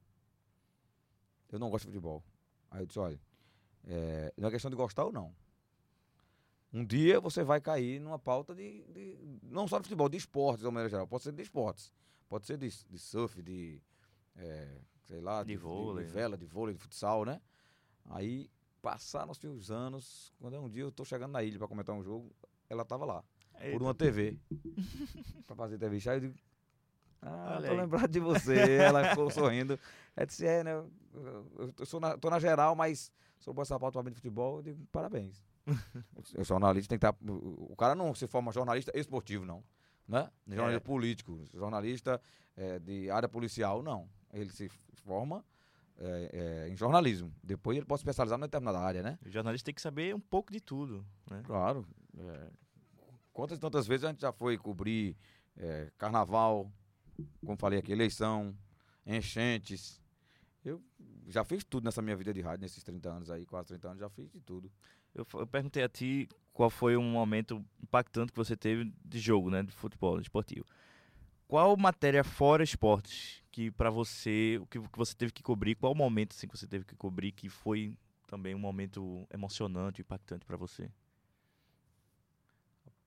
[1.50, 2.22] Eu não gosto de futebol.
[2.70, 3.20] Aí eu disse: Olha,
[3.84, 5.34] é, não é questão de gostar ou não.
[6.72, 10.60] Um dia você vai cair numa pauta de, de- não só de futebol, de esportes,
[10.60, 11.06] de uma maneira geral.
[11.08, 11.92] Pode ser de esportes.
[12.28, 13.82] Pode ser de, de surf, de.
[14.36, 16.14] é, sei lá, De vôlei, de, né?
[16.14, 17.40] vela, de vôlei, de futsal, né?
[18.04, 18.48] Aí
[18.80, 20.32] passaram-se os anos.
[20.38, 22.30] Quando um dia eu tô chegando na ilha para comentar um jogo,
[22.68, 23.24] ela tava lá
[23.72, 24.38] por uma TV.
[25.46, 26.10] pra fazer entrevista.
[26.10, 26.34] Aí eu digo,
[27.22, 27.80] ah, Olha tô aí.
[27.80, 28.58] lembrado de você.
[28.76, 29.78] Ela ficou sorrindo.
[30.16, 30.72] Ela disse, é, né?
[30.72, 30.90] Eu,
[31.58, 34.58] eu, eu sou na, tô na geral, mas sou pauta pra mim de futebol.
[34.58, 35.44] Eu digo, parabéns.
[36.36, 37.16] o jornalista tem que estar.
[37.30, 39.62] O, o cara não se forma jornalista esportivo, não.
[40.08, 40.28] Né?
[40.48, 40.86] Jornalista É.
[40.86, 42.20] político, jornalista
[42.56, 44.08] eh, de área policial, não.
[44.32, 44.68] Ele se
[45.04, 45.44] forma
[45.98, 47.32] eh, eh, em jornalismo.
[47.44, 49.18] Depois ele pode se especializar numa determinada área, né?
[49.24, 51.42] O jornalista tem que saber um pouco de tudo, né?
[51.44, 51.86] Claro.
[52.18, 52.48] é.
[53.40, 55.16] Quantas e tantas vezes a gente já foi cobrir
[55.56, 56.70] é, carnaval,
[57.42, 58.54] como falei aqui, eleição,
[59.06, 59.98] enchentes.
[60.62, 60.78] Eu
[61.26, 64.00] já fiz tudo nessa minha vida de rádio, nesses 30 anos aí, quase 30 anos,
[64.00, 64.70] já fiz de tudo.
[65.14, 69.48] Eu, eu perguntei a ti qual foi um momento impactante que você teve de jogo,
[69.48, 70.66] né, de futebol, de esportivo.
[71.48, 75.94] Qual matéria fora esportes que pra você, o que, que você teve que cobrir, qual
[75.94, 77.96] momento assim que você teve que cobrir que foi
[78.28, 80.90] também um momento emocionante, impactante pra você?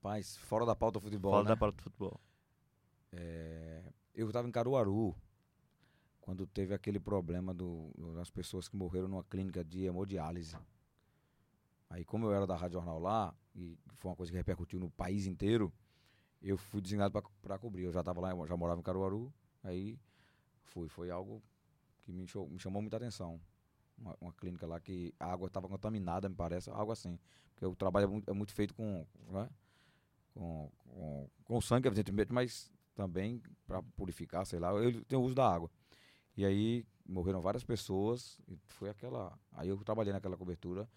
[0.03, 1.49] Mas fora da pauta futebol, Fora né?
[1.49, 2.19] da pauta do futebol.
[3.11, 3.81] É,
[4.13, 5.15] eu estava em Caruaru,
[6.19, 10.57] quando teve aquele problema do, do- das pessoas que morreram numa clínica de hemodiálise.
[11.89, 14.89] Aí, como eu era da Rádio Jornal lá, e foi uma coisa que repercutiu no
[14.89, 15.71] país inteiro,
[16.41, 17.83] eu fui designado para cobrir.
[17.83, 19.31] Eu já estava lá, já morava em Caruaru,
[19.63, 19.97] aí
[20.63, 20.89] fui.
[20.89, 21.41] Foi algo
[22.01, 23.39] que me, cho- me chamou muita atenção.
[23.97, 27.19] Uma, uma clínica lá que a água estava contaminada, me parece, algo assim.
[27.53, 29.49] Porque o trabalho é muito, é muito feito com, né?
[30.33, 35.47] Com, com, com sangue, evidentemente, mas também para purificar, sei lá, eu tenho uso da
[35.51, 35.69] água.
[36.35, 39.37] E aí morreram várias pessoas, e foi aquela.
[39.51, 40.87] Aí eu trabalhei naquela cobertura,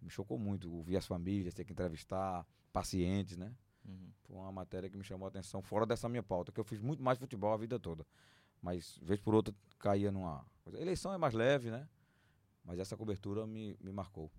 [0.00, 3.54] me chocou muito, ouvir as famílias, ter que entrevistar pacientes, né?
[3.84, 4.10] Uhum.
[4.24, 6.80] Foi uma matéria que me chamou a atenção, fora dessa minha pauta, que eu fiz
[6.80, 8.06] muito mais futebol a vida toda.
[8.60, 10.44] Mas, vez por outra, caía numa.
[10.62, 10.80] coisa.
[10.80, 11.88] Eleição é mais leve, né?
[12.64, 14.30] Mas essa cobertura me, me marcou.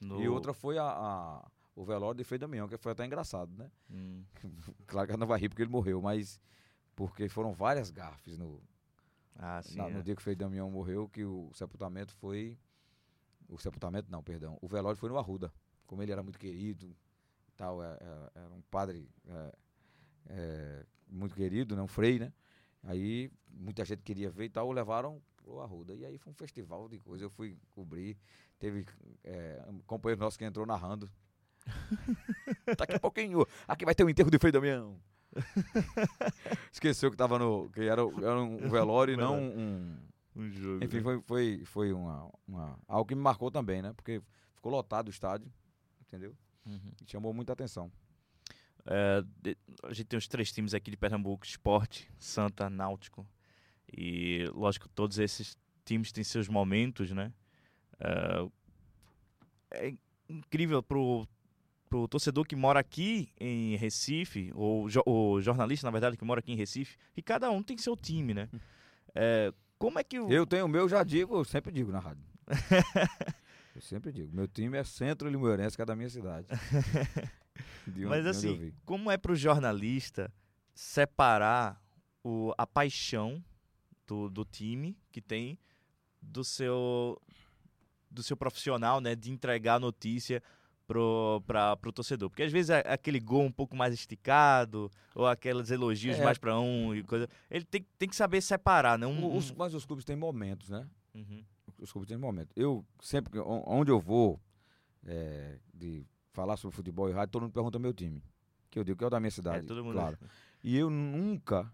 [0.00, 3.56] No- E outra foi a, a- o velório de Frei Damião, que foi até engraçado,
[3.56, 3.70] né?
[3.90, 4.24] Hum.
[4.86, 6.40] Claro que ela não vai rir porque ele morreu, mas
[6.96, 8.60] porque foram várias gafes no,
[9.36, 9.76] Ah, sim.
[9.78, 10.02] na- no é.
[10.02, 12.58] dia que o Frei Damião morreu, que o sepultamento foi.
[13.48, 14.58] O sepultamento não, perdão.
[14.60, 15.52] O velório foi no Arruda.
[15.86, 16.94] Como ele era muito querido
[17.48, 19.52] e tal, é- é- era um padre é,
[20.26, 21.82] é, muito querido, né?
[21.82, 22.32] Um frei, né?
[22.82, 25.94] Aí muita gente queria ver e tal, levaram pro Arruda.
[25.94, 27.24] E aí foi um festival de coisa.
[27.24, 28.18] Eu fui cobrir.
[28.58, 28.84] Teve
[29.22, 31.08] é, um companheiro nosso que entrou narrando.
[32.78, 34.98] Daqui a pouquinho, aqui vai ter o enterro de Frei Damião.
[36.72, 37.68] Esqueceu que tava no.
[37.70, 39.96] que era, era um velório e não um.
[40.36, 40.84] Um jogo.
[40.84, 41.02] Enfim, né?
[41.02, 43.92] foi, foi, foi uma, uma, algo que me marcou também, né?
[43.94, 44.22] Porque
[44.54, 45.52] ficou lotado o estádio,
[46.00, 46.34] entendeu?
[46.64, 46.92] Uhum.
[47.04, 47.90] E chamou muita atenção.
[48.86, 53.26] É, de- a gente tem os três times aqui de Pernambuco: Esporte, Santa, Náutico.
[53.92, 57.32] E, lógico, todos esses times têm seus momentos, né?
[57.98, 58.48] É,
[59.88, 59.94] é
[60.28, 61.26] incrível pro,
[61.88, 66.40] pro torcedor que mora aqui em Recife, ou jo- o jornalista, na verdade, que mora
[66.40, 68.48] aqui em Recife, e cada um tem seu time, né?
[69.14, 70.30] É, como é que o.
[70.30, 72.22] Eu tenho o meu, já digo, eu sempre digo na rádio.
[73.74, 74.34] eu sempre digo.
[74.34, 76.46] Meu time é Centro Limoeirense, que é da minha cidade.
[77.86, 80.32] De onde- Mas assim, como é pro jornalista
[80.74, 81.82] separar
[82.22, 83.42] o, a paixão
[84.06, 85.58] do, do time que tem
[86.20, 87.20] do seu
[88.10, 90.42] do seu profissional, né, de entregar a notícia
[90.88, 92.30] pro, pra, pro torcedor.
[92.30, 96.24] Porque às vezes é aquele gol um pouco mais esticado, ou aqueles elogios É.
[96.24, 97.28] mais pra um e coisa.
[97.50, 99.06] Ele tem, tem que saber separar, né?
[99.06, 100.88] Um, os- um- mas os clubes têm momentos, né?
[101.14, 101.44] Uhum.
[101.80, 102.52] os clubes têm momentos.
[102.56, 104.40] Eu, sempre, onde eu vou
[105.06, 108.22] é, de falar sobre futebol e rádio, todo mundo pergunta meu time.
[108.70, 109.94] Que eu digo que é o da minha É, cidade, todo mundo.
[109.94, 110.18] claro.
[110.62, 111.70] E eu nunca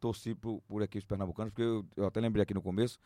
[0.00, 2.98] torci por, por equipes pernambucanas, porque eu, eu até lembrei aqui no começo,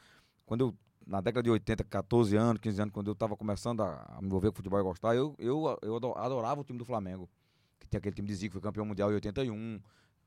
[0.47, 0.75] quando eu,
[1.07, 4.27] na década de 80, 14 anos, 15 anos, quando eu estava começando a, a me
[4.27, 7.29] envolver com futebol e gostar, eu, eu, eu ado- adorava o time do Flamengo.
[7.79, 9.81] Que tem aquele time de Zico, foi campeão mundial em 81,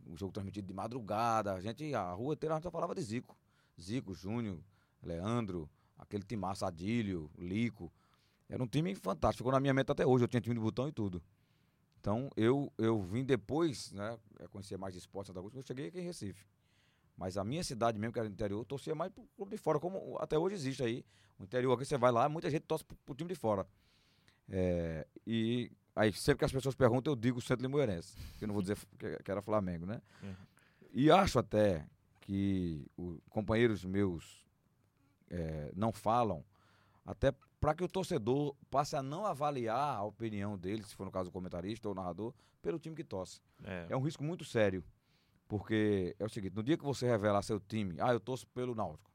[0.06, 3.02] o jogo transmitido de madrugada, a gente, a rua inteira, a gente só falava de
[3.02, 3.36] Zico.
[3.80, 4.60] Zico, Júnior,
[5.02, 7.92] Leandro, aquele time massa, Adílio, Lico.
[8.50, 10.88] Era um time fantástico, ficou na minha mente até hoje, eu tinha time de botão
[10.88, 11.22] e tudo.
[12.00, 15.88] Então, eu, eu vim depois, né, a conhecer mais de esporte Santa Cruz, eu cheguei
[15.88, 16.46] aqui em Recife.
[17.18, 19.58] Mas a minha cidade mesmo, que era do interior, eu torcia mais pro clube de
[19.58, 21.04] fora, como até hoje existe aí.
[21.40, 23.68] O interior aqui, você vai lá, muita gente torce pro, pro time de fora.
[24.48, 28.54] É, e aí, sempre que as pessoas perguntam, eu digo Centro Limoeirense, que eu não
[28.54, 30.02] vou dizer que, que era Flamengo, né?
[30.22, 30.36] Uhum.
[30.94, 31.86] E acho até
[32.22, 34.46] que os companheiros meus
[35.30, 36.44] é, não falam,
[37.06, 41.12] até para que o torcedor passe a não avaliar a opinião dele, se for no
[41.12, 43.42] caso o comentarista ou o narrador, pelo time que torce.
[43.64, 43.88] É.
[43.90, 44.84] É um risco muito sério.
[45.48, 48.76] Porque é o seguinte, no dia que você revelar seu time, ah, eu torço pelo
[48.76, 49.10] Náutico.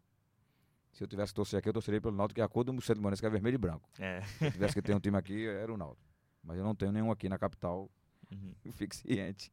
[0.92, 2.81] Se eu tivesse que torcer aqui, eu torceria pelo Náutico, que é a cor do
[2.81, 3.88] Centro Morense, que é vermelho e branco.
[3.99, 4.23] É.
[4.23, 6.07] Se eu tivesse que ter um time aqui, era o Náutico.
[6.42, 7.90] Mas eu não tenho nenhum aqui na capital,
[8.31, 8.55] Uhum.
[8.73, 9.53] fique ciente.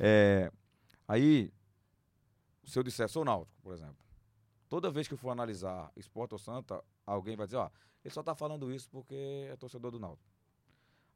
[0.00, 0.50] É,
[1.06, 1.52] aí,
[2.64, 3.96] se eu disser, sou Náutico, por exemplo,
[4.68, 7.70] toda vez que eu for analisar Esporte ou Santa, alguém vai dizer, ó,
[8.04, 10.28] ele só tá falando isso porque é torcedor do Náutico.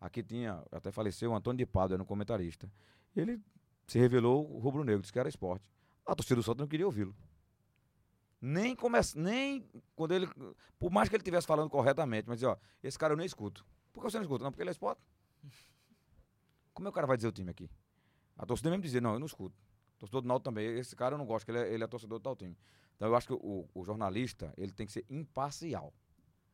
[0.01, 2.71] Aqui tinha, até faleceu, o Antônio de Pado, era um comentarista.
[3.15, 3.41] Ele
[3.91, 5.69] se revelou o rubro-negro, disse que era esporte.
[6.07, 7.13] A torcida do Santa não queria ouvi-lo.
[8.41, 10.29] Nem começa, nem quando ele,
[10.79, 13.67] por mais que ele estivesse falando corretamente, mas ó, esse cara eu nem escuto.
[13.93, 14.45] Por que você não escuta?
[14.45, 15.03] Não, porque ele é esporte.
[16.73, 17.69] Como é que o cara vai dizer o time aqui?
[18.39, 19.61] A torcida mesmo dizer, não, eu não escuto.
[19.99, 22.21] Torcedor do Náutico também, esse cara eu não gosto, que ele é, ele é torcedor
[22.21, 22.57] do tal time.
[22.95, 25.93] Então eu acho que o, o jornalista, ele tem que ser imparcial.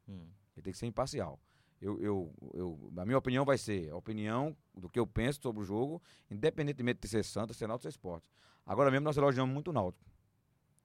[0.08, 0.26] Hum.
[0.56, 1.38] Ele tem que ser imparcial.
[1.80, 5.62] Eu, eu, eu, a minha opinião vai ser a opinião do que eu penso sobre
[5.62, 8.28] o jogo, independentemente de ser Santa, ser Náutico, ser esporte.
[8.64, 10.04] Agora mesmo nós elogiamos muito o Náutico.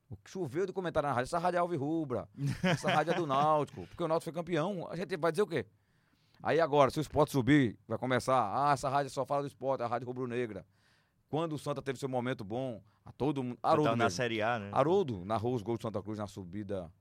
[0.09, 2.27] O que choveu de comentário na rádio, essa rádio é alvirrubra,
[2.63, 5.47] essa rádio é do Náutico, porque o Náutico foi campeão, a gente vai dizer o
[5.47, 5.65] quê?
[6.43, 9.81] Aí agora, se o esporte subir, vai começar, ah, essa rádio só fala do esporte,
[9.83, 10.65] a rádio rubro-negra.
[11.29, 14.17] Quando o Santa teve seu momento bom, a todo mundo, Haroldo Tava na mesmo.
[14.17, 14.69] Série A, né?
[14.73, 16.91] Haroldo narrou os gols do Santa Cruz na subida,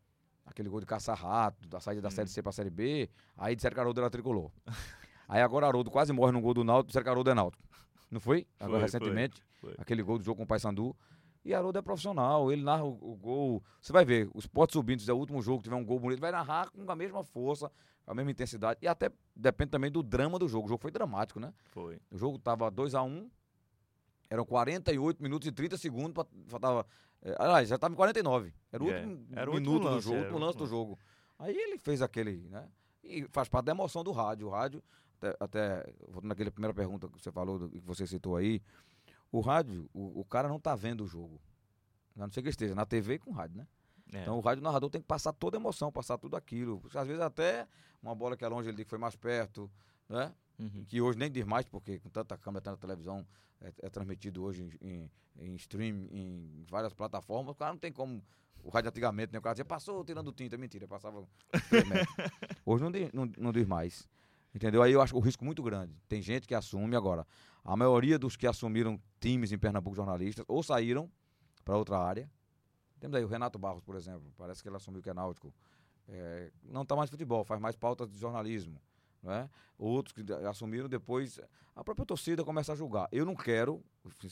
[0.50, 2.12] aquele gol de caça-rato, da saída da Hum.
[2.12, 3.08] Série C pra Série B.
[3.36, 4.50] Aí disseram que Haroldo era tricolor.
[5.28, 7.62] aí agora Haroldo quase morre no gol do Náutico, disseram que Haroldo é Náutico.
[8.10, 8.46] Não foi?
[8.58, 9.78] Agora Foi, recentemente, foi, foi.
[9.80, 10.96] aquele gol do jogo com o Paysandu.
[11.44, 13.62] E Haroldo é profissional, ele narra o, o gol.
[13.80, 16.20] Você vai ver, os potes subindo, se é o último jogo, tiver um gol bonito,
[16.20, 17.70] vai narrar com a mesma força,
[18.04, 18.78] com a mesma intensidade.
[18.82, 20.66] E até depende também do drama do jogo.
[20.66, 21.54] O jogo foi dramático, né?
[21.66, 21.98] Foi.
[22.10, 23.30] O jogo tava 2 a 1 um,
[24.28, 26.84] eram 48 minutos e 30 segundos, pra, faltava.
[27.22, 28.52] É, aliás, já estava em 49.
[28.72, 30.66] Era o É, último era o minuto último do lance, jogo, o último lance do
[30.66, 30.98] jogo.
[31.38, 32.68] Aí ele fez aquele, né?
[33.02, 34.46] E faz parte da emoção do rádio.
[34.46, 34.83] O rádio,
[35.18, 38.62] até, até voltando naquela primeira pergunta que você falou, do- que você citou aí,
[39.33, 41.40] o rádio, o, o cara não tá vendo o jogo.
[42.16, 43.66] A não ser que esteja na TV e com rádio, né?
[44.12, 44.22] É.
[44.22, 46.83] Então o rádio narrador tem que passar toda a emoção, passar tudo aquilo.
[46.94, 47.66] Às vezes até
[48.02, 49.70] uma bola que é longe ele diz que foi mais perto.
[50.09, 50.35] né?
[50.61, 50.85] Uhum.
[50.87, 53.27] Que hoje nem diz mais, porque com tanta câmera, tanta televisão,
[53.62, 57.53] é, é transmitido hoje em, em, em, stream, em várias plataformas.
[57.53, 58.23] O cara não tem como.
[58.62, 59.38] O rádio antigamente, né?
[59.38, 60.59] O cara dizia, passou tirando tinta.
[60.59, 61.27] Mentira, passava.
[62.66, 64.07] hoje não, diz, não, não diz mais.
[64.55, 64.83] Entendeu?
[64.83, 65.94] Aí eu acho o risco muito grande.
[66.07, 67.27] Tem gente que assume agora.
[67.64, 71.11] A maioria dos que assumiram times em Pernambuco jornalistas ou saíram
[71.64, 72.31] para outra área.
[72.99, 74.31] Temos aí o Renato Barros, por exemplo.
[74.37, 75.55] Parece que ele assumiu que é náutico.
[76.07, 78.79] É, não está mais futebol, faz mais pauta de jornalismo.
[79.22, 79.48] Né?
[79.78, 81.40] Outros que assumiram depois,
[81.74, 83.09] a própria torcida começa a julgar.
[83.12, 83.83] Eu não quero,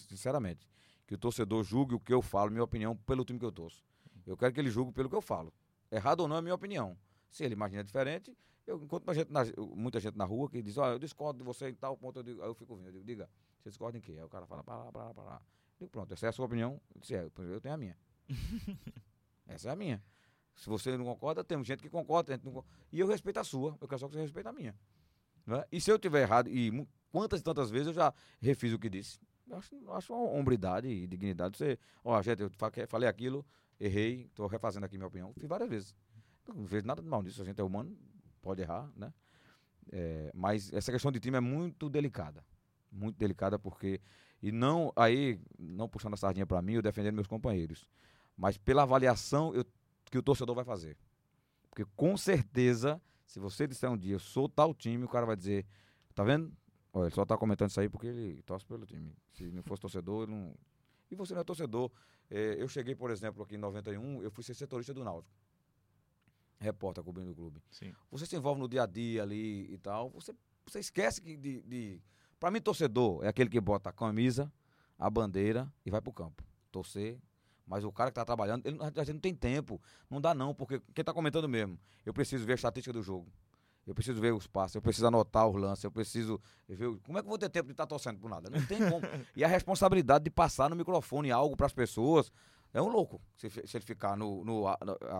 [0.08, 0.66] sinceramente,
[1.06, 3.84] que o torcedor julgue o que eu falo, minha opinião, pelo time que eu torço.
[4.26, 5.52] Eu quero que ele julgue pelo que eu falo.
[5.90, 6.96] Errado ou não é minha opinião.
[7.30, 9.42] Se ele imagina diferente, eu encontro gente na,
[9.74, 12.22] muita gente na rua que diz, olha, eu discordo de você em tal ponto, eu
[12.22, 14.12] digo, aí eu fico vindo, eu digo, diga, você discorda em quê?
[14.12, 15.42] Aí o cara fala, para lá, para lá, para lá.
[15.80, 16.80] Eu digo, pronto, essa é a sua opinião.
[16.94, 17.96] Eu disse, é, eu tenho a minha.
[19.48, 20.02] essa é a minha.
[20.58, 22.42] Se você não concorda, tem gente que concorda, gente.
[22.92, 24.74] E eu respeito a sua, eu quero só que você respeite a minha.
[25.46, 25.64] Né?
[25.70, 28.90] E se eu tiver errado, e quantas e tantas vezes eu já refiz o que
[28.90, 31.56] disse, eu acho, acho uma hombridade e dignidade.
[31.56, 32.50] Você, ó, gente, eu
[32.88, 33.46] falei aquilo,
[33.78, 35.32] errei, estou refazendo aqui minha opinião.
[35.32, 35.94] Fiz várias vezes.
[36.48, 37.96] Não vejo nada de mal nisso, a gente é humano,
[38.42, 39.12] pode errar, né?
[39.92, 42.44] É, mas essa questão de time é muito delicada.
[42.90, 44.00] Muito delicada porque.
[44.42, 47.88] E não, aí, não puxando a sardinha para mim, eu defendendo meus companheiros.
[48.36, 49.64] Mas pela avaliação eu
[50.10, 50.96] que o torcedor vai fazer.
[51.70, 55.36] Porque com certeza, se você disser um dia, eu sou tal time, o cara vai
[55.36, 55.66] dizer,
[56.14, 56.52] tá vendo?
[56.92, 59.14] Olha, ele só tá comentando isso aí porque ele torce pelo time.
[59.32, 60.54] Se não fosse torcedor, ele não.
[61.10, 61.90] E você não é torcedor.
[62.30, 65.34] É, eu cheguei, por exemplo, aqui em 91, eu fui ser setorista do Náutico.
[66.60, 67.62] Repórter cobrindo o clube.
[67.70, 67.94] Sim.
[68.10, 70.10] Você se envolve no dia a dia ali e tal.
[70.10, 70.34] Você,
[70.66, 72.02] você esquece que de, de.
[72.40, 74.52] Pra mim, torcedor é aquele que bota a camisa,
[74.98, 76.42] a bandeira e vai pro campo.
[76.72, 77.20] Torcer,
[77.68, 79.80] mas o cara que tá trabalhando, ele, a gente não tem tempo.
[80.08, 83.30] Não dá não, porque quem tá comentando mesmo, eu preciso ver a estatística do jogo.
[83.86, 86.98] Eu preciso ver os passos, eu preciso anotar os lances, eu preciso ver.
[87.00, 88.50] Como é que eu vou ter tempo de estar tá torcendo por nada?
[88.50, 89.00] Não tem como.
[89.36, 92.32] e a responsabilidade de passar no microfone algo para as pessoas.
[92.72, 94.66] É um louco se, se ele ficar no, no,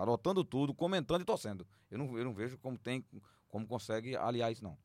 [0.03, 1.67] anotando tudo, comentando e torcendo.
[1.91, 3.03] Eu não, eu não vejo como tem,
[3.49, 4.77] como consegue aliar isso, não.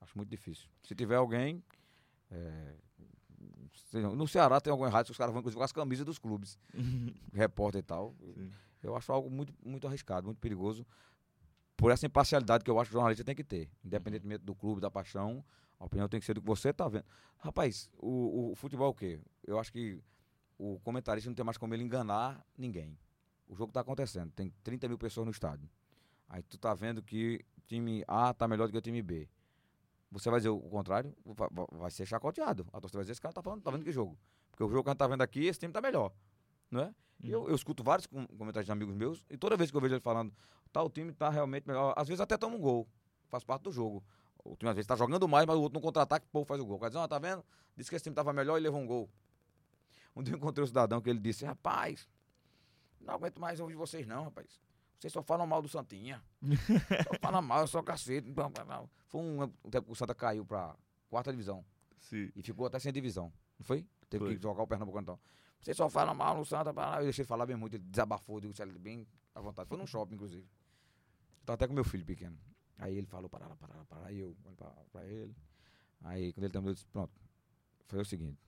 [0.00, 0.68] Acho muito difícil.
[0.82, 1.62] Se tiver alguém,
[2.28, 2.74] é,
[4.14, 6.58] no Ceará tem algum errado que os caras vão inclusive com as camisas dos clubes,
[7.32, 8.14] repórter e tal.
[8.34, 8.50] Sim.
[8.82, 10.86] Eu acho algo muito, muito arriscado, muito perigoso,
[11.76, 13.70] por essa imparcialidade que eu acho que o jornalista tem que ter.
[13.84, 15.44] Independentemente do clube, da paixão,
[15.78, 17.04] a opinião tem que ser do que você está vendo.
[17.38, 19.20] Rapaz, o, o, futebol é o quê?
[19.46, 20.00] Eu acho que
[20.58, 22.98] o comentarista não tem mais como ele enganar ninguém.
[23.46, 25.68] O jogo está acontecendo, tem 30 mil pessoas no estádio.
[26.28, 29.28] Aí tu tá vendo que o time A tá melhor do que o time B.
[30.10, 31.14] Você vai dizer o contrário,
[31.72, 32.66] vai ser chacoteado.
[32.72, 34.18] A torcida vai dizer, esse cara tá falando, tá vendo que jogo?
[34.50, 36.12] Porque o jogo que a gente tá vendo aqui, esse time tá melhor.
[36.70, 36.86] Não é?
[36.86, 36.92] Uhum.
[37.22, 40.00] Eu, eu escuto vários comentários de amigos meus, e toda vez que eu vejo ele
[40.00, 40.32] falando,
[40.72, 42.88] tal time tá realmente melhor, às vezes até toma um gol.
[43.28, 44.02] Faz parte do jogo.
[44.42, 46.60] O time às vezes tá jogando mais, mas o outro no contra-ataque, o povo faz
[46.60, 46.78] o gol.
[46.78, 47.44] Quer dizer, ah, tá vendo?
[47.76, 49.10] Disse que esse time tava melhor e levou um gol.
[50.16, 52.08] Um dia eu encontrei um cidadão que ele disse, rapaz,
[53.00, 54.60] não aguento mais ouvir vocês não, rapaz.
[54.98, 56.22] Vocês só falam mal do Santinha.
[56.42, 58.34] só falam mal, só cacete.
[59.06, 60.74] Foi um, tempo que o Santa caiu pra
[61.08, 61.64] quarta divisão.
[62.00, 62.30] Sim.
[62.34, 63.32] E ficou até sem divisão.
[63.58, 63.86] Não foi?
[64.10, 64.36] Teve foi.
[64.36, 65.18] que jogar o Pernambuco então.
[65.60, 66.70] Vocês só falam mal no Santa.
[66.98, 67.74] Eu deixei falar bem muito.
[67.74, 69.68] Ele desabafou, digo, bem à vontade.
[69.68, 70.42] Foi num shopping, inclusive.
[70.42, 72.36] Eu tava até com meu filho pequeno.
[72.76, 74.06] Aí ele falou, para lá, para lá, para lá.
[74.06, 75.36] Aí eu olhei pra, pra ele.
[76.02, 77.12] Aí quando ele terminou, eu disse, pronto.
[77.86, 78.38] Foi o seguinte.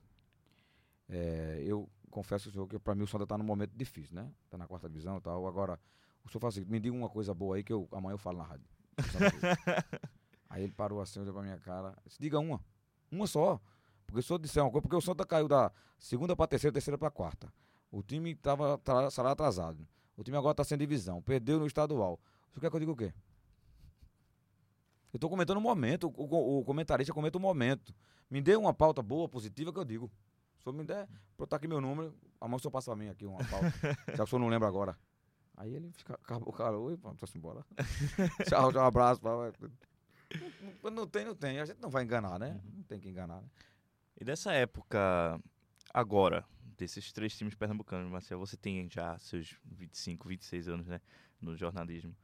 [1.09, 4.31] É, eu confesso ao senhor que para mim o Santa tá num momento difícil, né?
[4.49, 5.45] Tá na quarta divisão e tal.
[5.47, 5.79] Agora,
[6.23, 8.37] o senhor fala assim, me diga uma coisa boa aí que eu, amanhã eu falo
[8.37, 8.65] na rádio.
[10.49, 11.95] aí ele parou assim, olhou pra minha cara.
[12.05, 12.63] Disse, diga uma.
[13.11, 13.59] Uma só.
[14.05, 16.97] Porque se eu disser uma coisa, porque o Santa caiu da segunda pra terceira, terceira
[16.97, 17.51] pra quarta.
[17.91, 18.79] O time tava
[19.09, 19.87] salário atrasado.
[20.15, 21.21] O time agora tá sem divisão.
[21.21, 22.19] Perdeu no estadual.
[22.49, 23.13] O senhor quer que eu diga o quê?
[25.13, 26.07] Eu tô comentando o momento.
[26.15, 27.93] O, o, o comentarista comenta o momento.
[28.29, 30.11] Me dê uma pauta boa, positiva, que eu digo.
[30.55, 32.95] Se o senhor me der, eu estar aqui meu número, amanhã o senhor passa pra
[32.95, 33.71] mim aqui uma pauta.
[34.15, 34.97] Se o senhor não lembra agora.
[35.61, 37.63] Aí ele fica, acabou o cara, oi, vamos embora.
[38.49, 39.21] tchau, tchau, um abraço.
[40.81, 41.59] Quando não tem, não tem.
[41.59, 42.59] A gente não vai enganar, né?
[42.65, 42.77] Uhum.
[42.77, 43.47] Não tem que enganar, né?
[44.19, 45.39] E dessa época,
[45.93, 46.43] agora,
[46.75, 50.99] desses três times pernambucanos, Marcelo, você tem já seus 25, 26 anos, né?
[51.39, 52.15] No jornalismo.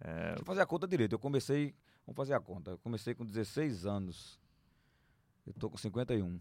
[0.00, 0.28] É...
[0.28, 1.12] Deixa eu fazer a conta direito.
[1.12, 1.74] Eu comecei,
[2.06, 2.70] vamos fazer a conta.
[2.70, 4.40] Eu comecei com 16 anos.
[5.46, 6.40] Eu tô com 51.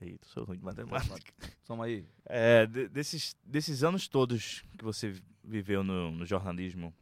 [0.00, 1.32] Eita, sou ruim de matemática.
[1.64, 2.06] Soma aí.
[2.24, 6.94] É, desses, desses anos todos que você viveu no, no jornalismo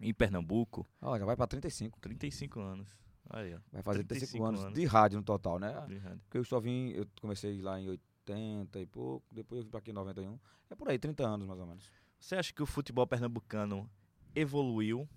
[0.00, 0.86] em Pernambuco.
[1.00, 1.98] Ó, já vai para 35.
[2.00, 2.88] 35 anos.
[3.30, 3.58] Aí, ó.
[3.72, 5.72] Vai fazer 35, 35 anos, anos, de rádio no total, né?
[5.86, 6.20] De rádio.
[6.24, 9.80] Porque eu só vim, eu comecei lá em 80 e pouco, depois eu vim para
[9.80, 10.38] aqui em 91.
[10.70, 11.90] É por aí, 30 anos mais ou menos.
[12.20, 13.88] Você acha que o futebol pernambucano
[14.34, 15.08] evoluiu?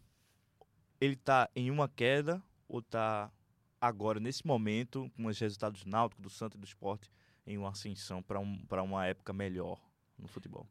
[1.00, 3.32] Ele tá em uma queda ou tá
[3.82, 7.12] agora, nesse momento, com os resultados do Náutico, do Santos e do Esporte,
[7.46, 9.82] em uma ascensão para um, uma época melhor
[10.18, 10.68] no futebol?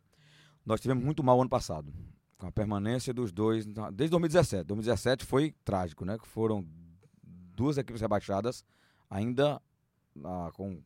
[0.65, 1.93] Nós tivemos muito mal ano passado,
[2.39, 4.65] com a permanência dos dois, desde 2017.
[4.65, 6.17] 2017 foi trágico, né?
[6.17, 6.65] Que foram
[7.23, 8.65] duas equipes rebaixadas,
[9.09, 9.61] ainda
[10.25, 10.83] ah, com,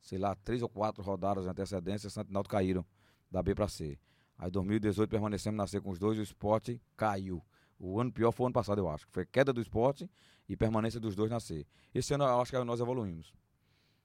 [0.00, 2.84] sei lá, três ou quatro rodadas de antecedência, Santos e Náutico caíram
[3.30, 3.98] da B para C.
[4.36, 7.42] Aí 2018 permanecemos na C com os dois e o esporte caiu.
[7.84, 9.08] O ano pior foi o ano passado, eu acho.
[9.10, 10.08] Foi queda do esporte
[10.48, 11.66] e permanência dos dois na C.
[11.92, 13.34] Esse ano eu acho que nós evoluímos.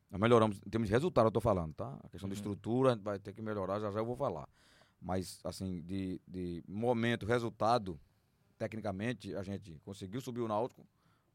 [0.10, 1.96] Nós melhoramos em termos de resultado, eu estou falando, tá?
[2.04, 2.34] A questão uhum.
[2.34, 4.50] de estrutura, a gente vai ter que melhorar, já já eu vou falar.
[5.00, 8.00] Mas, assim, de, de momento, resultado,
[8.58, 10.84] tecnicamente, a gente conseguiu subir o Náutico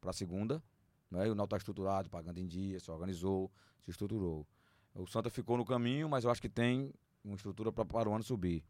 [0.01, 0.61] para a segunda.
[1.09, 1.29] Né?
[1.29, 4.45] O Náutico está estruturado, pagando em dia, se organizou, se estruturou.
[4.93, 8.13] O Santa ficou no caminho, mas eu acho que tem uma estrutura pra, para o
[8.13, 8.65] ano subir.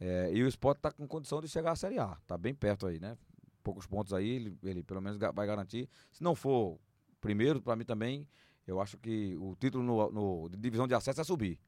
[0.00, 2.16] É, e o Sport está com condição de chegar à Série A.
[2.20, 3.16] Está bem perto aí, né?
[3.62, 5.88] Poucos pontos aí, ele, ele pelo menos vai garantir.
[6.10, 6.78] Se não for
[7.20, 8.28] primeiro, para mim também,
[8.66, 11.58] eu acho que o título no, no, de divisão de acesso é subir.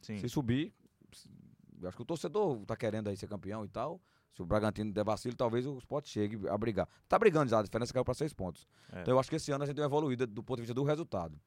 [0.00, 0.18] Sim.
[0.18, 0.72] Se subir,
[1.80, 4.00] eu acho que o torcedor está querendo aí ser campeão e tal.
[4.32, 6.88] Se o Bragantino der vacilo, talvez o Sport chegue a brigar.
[7.08, 8.66] Tá brigando já, a diferença caiu para seis pontos.
[8.92, 9.00] É.
[9.00, 10.84] Então eu acho que esse ano a gente deu evoluída do ponto de vista do
[10.84, 11.40] resultado.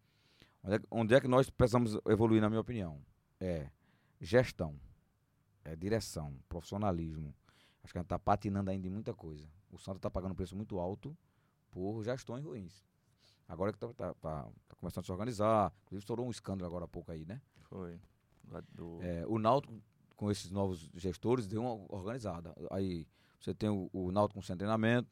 [0.63, 3.01] Onde é, onde é que nós precisamos evoluir, na minha opinião?
[3.39, 3.69] É
[4.19, 4.79] gestão,
[5.63, 7.33] é direção, profissionalismo.
[7.83, 9.47] Acho que a gente está patinando ainda em muita coisa.
[9.71, 11.15] O Santos está pagando um preço muito alto
[11.71, 12.83] por gestões ruins.
[13.47, 15.73] Agora que está tá, tá, tá começando a se organizar.
[15.83, 17.41] Inclusive estourou um escândalo agora há pouco aí, né?
[17.63, 17.99] Foi.
[18.71, 19.01] Do...
[19.01, 19.81] É, o Náutico,
[20.15, 22.53] com esses novos gestores, deu uma organizada.
[22.71, 23.07] Aí
[23.39, 25.09] você tem o, o Náutico com sem treinamento,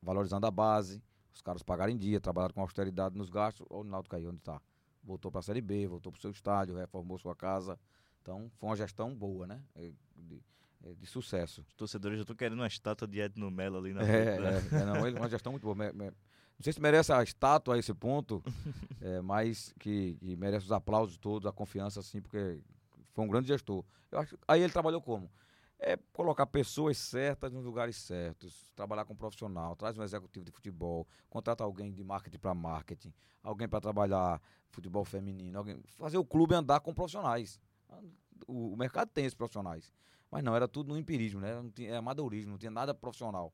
[0.00, 3.66] valorizando a base, os caras pagaram em dia, trabalharam com austeridade nos gastos.
[3.70, 4.60] Olha o Náutico aí onde está.
[5.02, 7.78] Voltou para a Série B, voltou para o seu estádio, reformou sua casa.
[8.24, 9.60] Então, foi uma gestão boa, né?
[9.74, 10.42] É, de,
[10.82, 11.62] é, de sucesso.
[11.68, 14.84] Os torcedores já estão querendo uma estátua de Edno Mello ali na é, é, é,
[14.86, 15.74] não, ele, uma gestão muito boa.
[15.74, 18.42] Me, me, não sei se merece a estátua a esse ponto,
[19.02, 22.62] é, mas que, que, merece os aplausos todos, a confiança, assim, porque
[23.12, 23.84] foi um grande gestor.
[24.10, 25.30] Eu acho, aí ele trabalhou como?
[25.78, 30.50] É colocar pessoas certas nos lugares certos, trabalhar com um profissional, traz um executivo de
[30.50, 36.24] futebol, contrata alguém de marketing para marketing, alguém para trabalhar futebol feminino, alguém, fazer o
[36.24, 37.60] clube andar com profissionais.
[38.46, 39.92] O, mercado tem esses profissionais.
[40.30, 41.54] Mas não, era tudo no empirismo, né?
[41.54, 43.52] Não tinha, é amadorismo, não tinha nada profissional.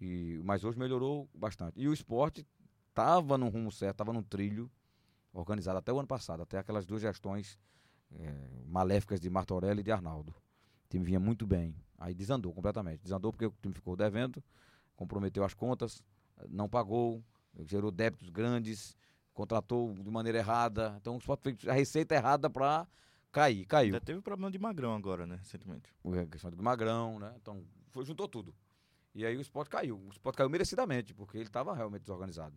[0.00, 1.80] E, mas hoje melhorou bastante.
[1.80, 2.46] E o esporte
[2.88, 4.70] estava no rumo certo, estava no trilho
[5.32, 7.58] organizado até o ano passado, até aquelas duas gestões
[8.10, 8.34] é,
[8.66, 10.32] maléficas de Martorelli e de Arnaldo.
[10.32, 11.74] O time vinha muito bem.
[11.98, 13.00] Aí desandou completamente.
[13.02, 14.42] Desandou porque o time ficou devendo,
[14.96, 16.02] comprometeu as contas,
[16.48, 17.22] não pagou,
[17.60, 18.96] gerou débitos grandes,
[19.32, 20.96] contratou de maneira errada.
[21.00, 22.86] Então o esporte fez a receita errada para
[23.32, 23.86] cair, caiu.
[23.86, 25.92] Ainda teve o problema de Magrão agora, né, recentemente.
[26.04, 27.34] A questão de Magrão, né?
[27.40, 28.54] Então, foi, juntou tudo.
[29.14, 29.98] E aí o esporte caiu.
[29.98, 32.56] O esporte caiu merecidamente, porque ele estava realmente desorganizado.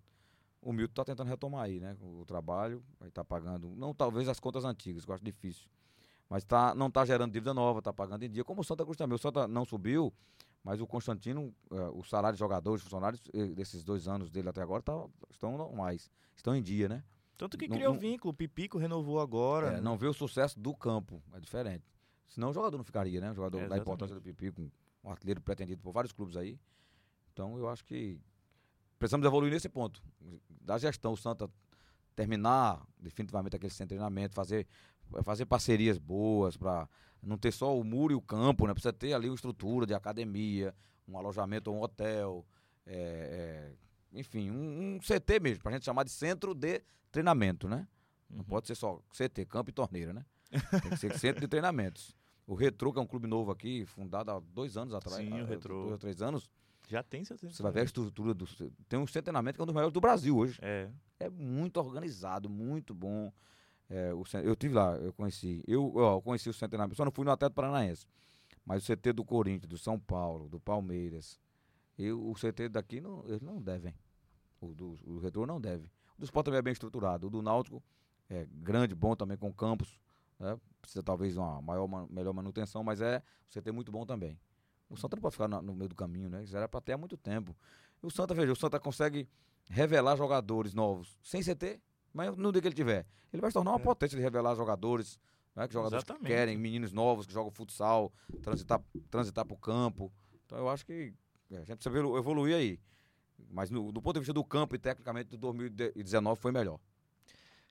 [0.62, 1.96] O Milton está tentando retomar aí, né?
[2.02, 5.68] O trabalho, vai estar tá pagando, não talvez as contas antigas, que eu acho difícil.
[6.30, 8.98] Mas tá, não está gerando dívida nova, está pagando em dia, como o Santa Cruz
[8.98, 9.16] também.
[9.16, 10.12] O Santa não subiu,
[10.64, 14.62] mas o Constantino, uh, o salário de jogadores, funcionários, eh, desses dois anos dele até
[14.62, 17.04] agora, tá, estão normais, estão em dia, né?
[17.38, 19.78] Tanto que não, criou não, vínculo, o Pipico renovou agora.
[19.78, 19.82] É?
[19.82, 21.84] Não vê o sucesso do campo, é diferente.
[22.28, 23.32] Senão o jogador não ficaria, né?
[23.32, 24.70] O jogador é, da importância do Pipico,
[25.04, 26.60] um artilheiro pretendido por vários clubes aí.
[27.34, 28.20] Então eu acho que
[28.98, 30.02] precisamos evoluir nesse ponto.
[30.62, 31.50] Da gestão, o Santa
[32.16, 34.66] terminar definitivamente aquele sem treinamento, fazer,
[35.24, 36.88] fazer parcerias boas para
[37.22, 38.74] não ter só o muro e o campo, né?
[38.74, 40.74] Precisa ter ali uma estrutura de academia,
[41.08, 42.46] um alojamento, um hotel,
[42.86, 43.74] é, é,
[44.16, 47.88] enfim, um, um, CT mesmo, para a gente chamar de centro de treinamento, né?
[48.30, 48.44] Não uhum.
[48.44, 50.26] pode ser só CT, campo e torneira, né?
[50.82, 52.16] Tem que ser centro de treinamentos.
[52.48, 55.18] O Retro, que é um clube novo aqui, fundado há dois anos atrás.
[55.18, 55.74] Sim, o Retro.
[55.74, 56.50] Dois ou três anos.
[56.88, 58.46] Já tem seu Você vai ver a estrutura do.
[58.88, 60.60] Tem um centenamento que é um dos maiores do Brasil hoje.
[60.62, 60.90] É.
[61.20, 63.32] É muito organizado, muito bom.
[63.90, 65.64] É, o, eu tive lá, eu conheci.
[65.68, 68.06] Eu, ó, eu conheci o centenamento, só não fui no Atlético Paranaense.
[68.64, 71.40] Mas o CT do Corinthians, do São Paulo, do Palmeiras.
[71.98, 73.94] Eu, o CT daqui, não, eles não devem.
[74.62, 75.86] O do o retorno não deve.
[76.18, 77.28] O do Sport também é bem estruturado.
[77.28, 77.84] O do Náutico
[78.30, 80.00] é grande, bom também com campos.
[80.40, 80.58] Né?
[80.82, 84.40] Precisa talvez uma maior, melhor manutenção, mas é o CT muito bom também.
[84.90, 86.44] O Santa não pode ficar no, no meio do caminho, né?
[86.44, 87.56] Isso era para ter há muito tempo.
[88.02, 89.28] E o Santa, veja, o Santa consegue
[89.70, 91.82] revelar jogadores novos sem CT,
[92.14, 93.06] mas no dia que ele tiver.
[93.34, 93.84] Ele vai se tornar uma é.
[93.84, 95.20] potência de revelar jogadores,
[95.56, 95.68] né?
[95.68, 96.28] que jogadores Exatamente.
[96.28, 100.12] que querem, meninos novos que jogam futsal, transitar, transitar para o campo.
[100.46, 101.14] Então eu acho que
[101.52, 102.80] é, a gente precisa evoluir aí.
[103.50, 106.80] Mas no, do ponto de vista do campo e tecnicamente do 2019 foi melhor.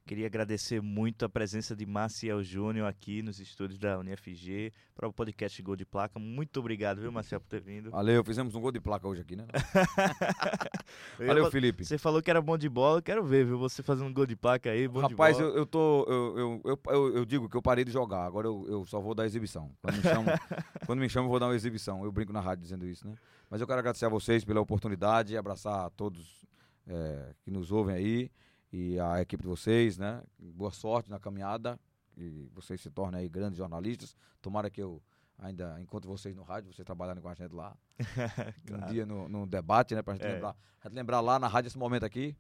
[0.07, 5.13] Queria agradecer muito a presença de Marcial Júnior aqui nos estúdios da UniFG para o
[5.15, 6.19] podcast Gol de Placa.
[6.19, 7.91] Muito obrigado, viu, Marcial, por ter vindo.
[7.91, 9.47] Valeu, fizemos um gol de placa hoje aqui, né?
[11.27, 11.87] Valeu, Felipe.
[11.87, 13.59] Você falou que era bom de bola, quero ver, viu?
[13.59, 15.55] Você fazendo um gol de placa aí, bom Rapaz, de bola.
[15.55, 16.05] eu, eu tô.
[16.07, 19.01] Eu, eu, eu, eu, eu digo que eu parei de jogar, agora eu, eu só
[19.01, 19.71] vou dar exibição.
[19.81, 20.25] Quando me chamam,
[20.85, 22.05] quando me chamam, eu vou dar uma exibição.
[22.05, 23.15] Eu brinco na rádio dizendo isso, né?
[23.49, 26.45] Mas eu quero agradecer a vocês pela oportunidade, abraçar a todos
[26.87, 28.31] é, que nos ouvem aí
[28.77, 30.21] e a equipe de vocês, né?
[30.37, 31.79] Boa sorte na caminhada
[32.17, 34.17] e vocês se tornem aí grandes jornalistas.
[34.43, 35.01] Tomara que eu
[35.39, 37.77] ainda encontro vocês no rádio, vocês trabalhando com a gente lá.
[38.67, 38.85] claro.
[38.85, 40.03] Um dia no, no, debate, né?
[40.03, 40.33] Pra gente, é.
[40.33, 42.37] lembrar, gente lembrar lá na rádio esse momento aqui.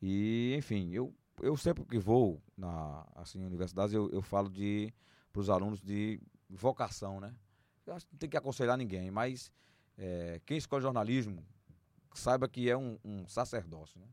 [0.00, 1.12] E, enfim, eu,
[1.42, 4.94] eu sempre que vou na assim, universidades, eu, eu falo de
[5.32, 7.34] para os alunos de vocação, né?
[7.84, 9.50] Eu acho que não tem que aconselhar ninguém, mas
[9.98, 11.44] é, quem escolhe jornalismo
[12.14, 14.06] saiba que é um, um sacerdócio, né?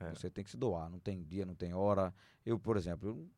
[0.00, 0.10] É.
[0.10, 2.14] Você tem que se doar, não tem dia, não tem hora.
[2.44, 3.28] Eu, por exemplo, eu,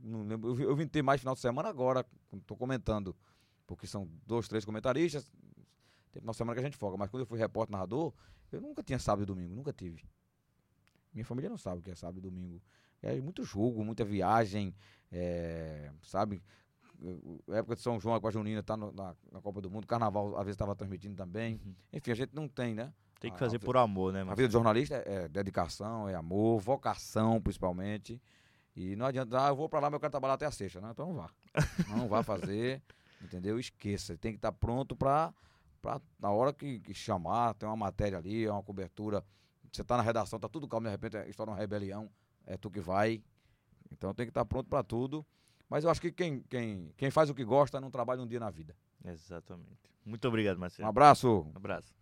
[0.00, 3.14] não lembro, eu, eu vim ter mais final de semana agora, estou comentando,
[3.66, 5.30] porque são dois, três comentaristas.
[6.10, 8.14] Tem final de semana que a gente folga, mas quando eu fui repórter narrador,
[8.50, 10.08] eu nunca tinha sábado e domingo, nunca tive.
[11.12, 12.62] Minha família não sabe o que é sábado e domingo.
[13.02, 14.74] É muito jogo, muita viagem,
[15.12, 16.42] é, sabe?
[17.48, 19.86] A época de São João com a Junina tá no, na, na, Copa do Mundo,
[19.86, 21.60] Carnaval às vezes estava transmitindo também.
[21.64, 21.74] Uhum.
[21.92, 22.92] Enfim, a gente não tem, né?
[23.20, 26.14] Tem que fazer a, por amor, né, A vida de jornalista é, é, dedicação, é
[26.14, 28.20] amor, vocação, principalmente.
[28.76, 30.80] E não adianta, ah, eu vou para lá, mas eu quero trabalhar até a sexta.
[30.80, 31.30] Não, então não vá.
[31.88, 32.80] Não vá fazer,
[33.20, 33.58] entendeu?
[33.58, 34.16] Esqueça.
[34.16, 35.34] Tem que estar tá pronto para
[36.18, 39.24] na hora que, que, chamar, tem uma matéria ali, é uma cobertura.
[39.72, 42.10] Você está na redação, tá tudo calmo, de repente estoura uma rebelião,
[42.46, 43.22] é tu que vai.
[43.90, 45.26] Então tem que estar tá pronto para tudo.
[45.68, 48.40] Mas eu acho que quem, quem, quem faz o que gosta não trabalha um dia
[48.40, 48.74] na vida.
[49.04, 49.90] Exatamente.
[50.04, 50.86] Muito obrigado, Marcelo.
[50.86, 51.46] Um abraço.
[51.54, 51.97] Um abraço.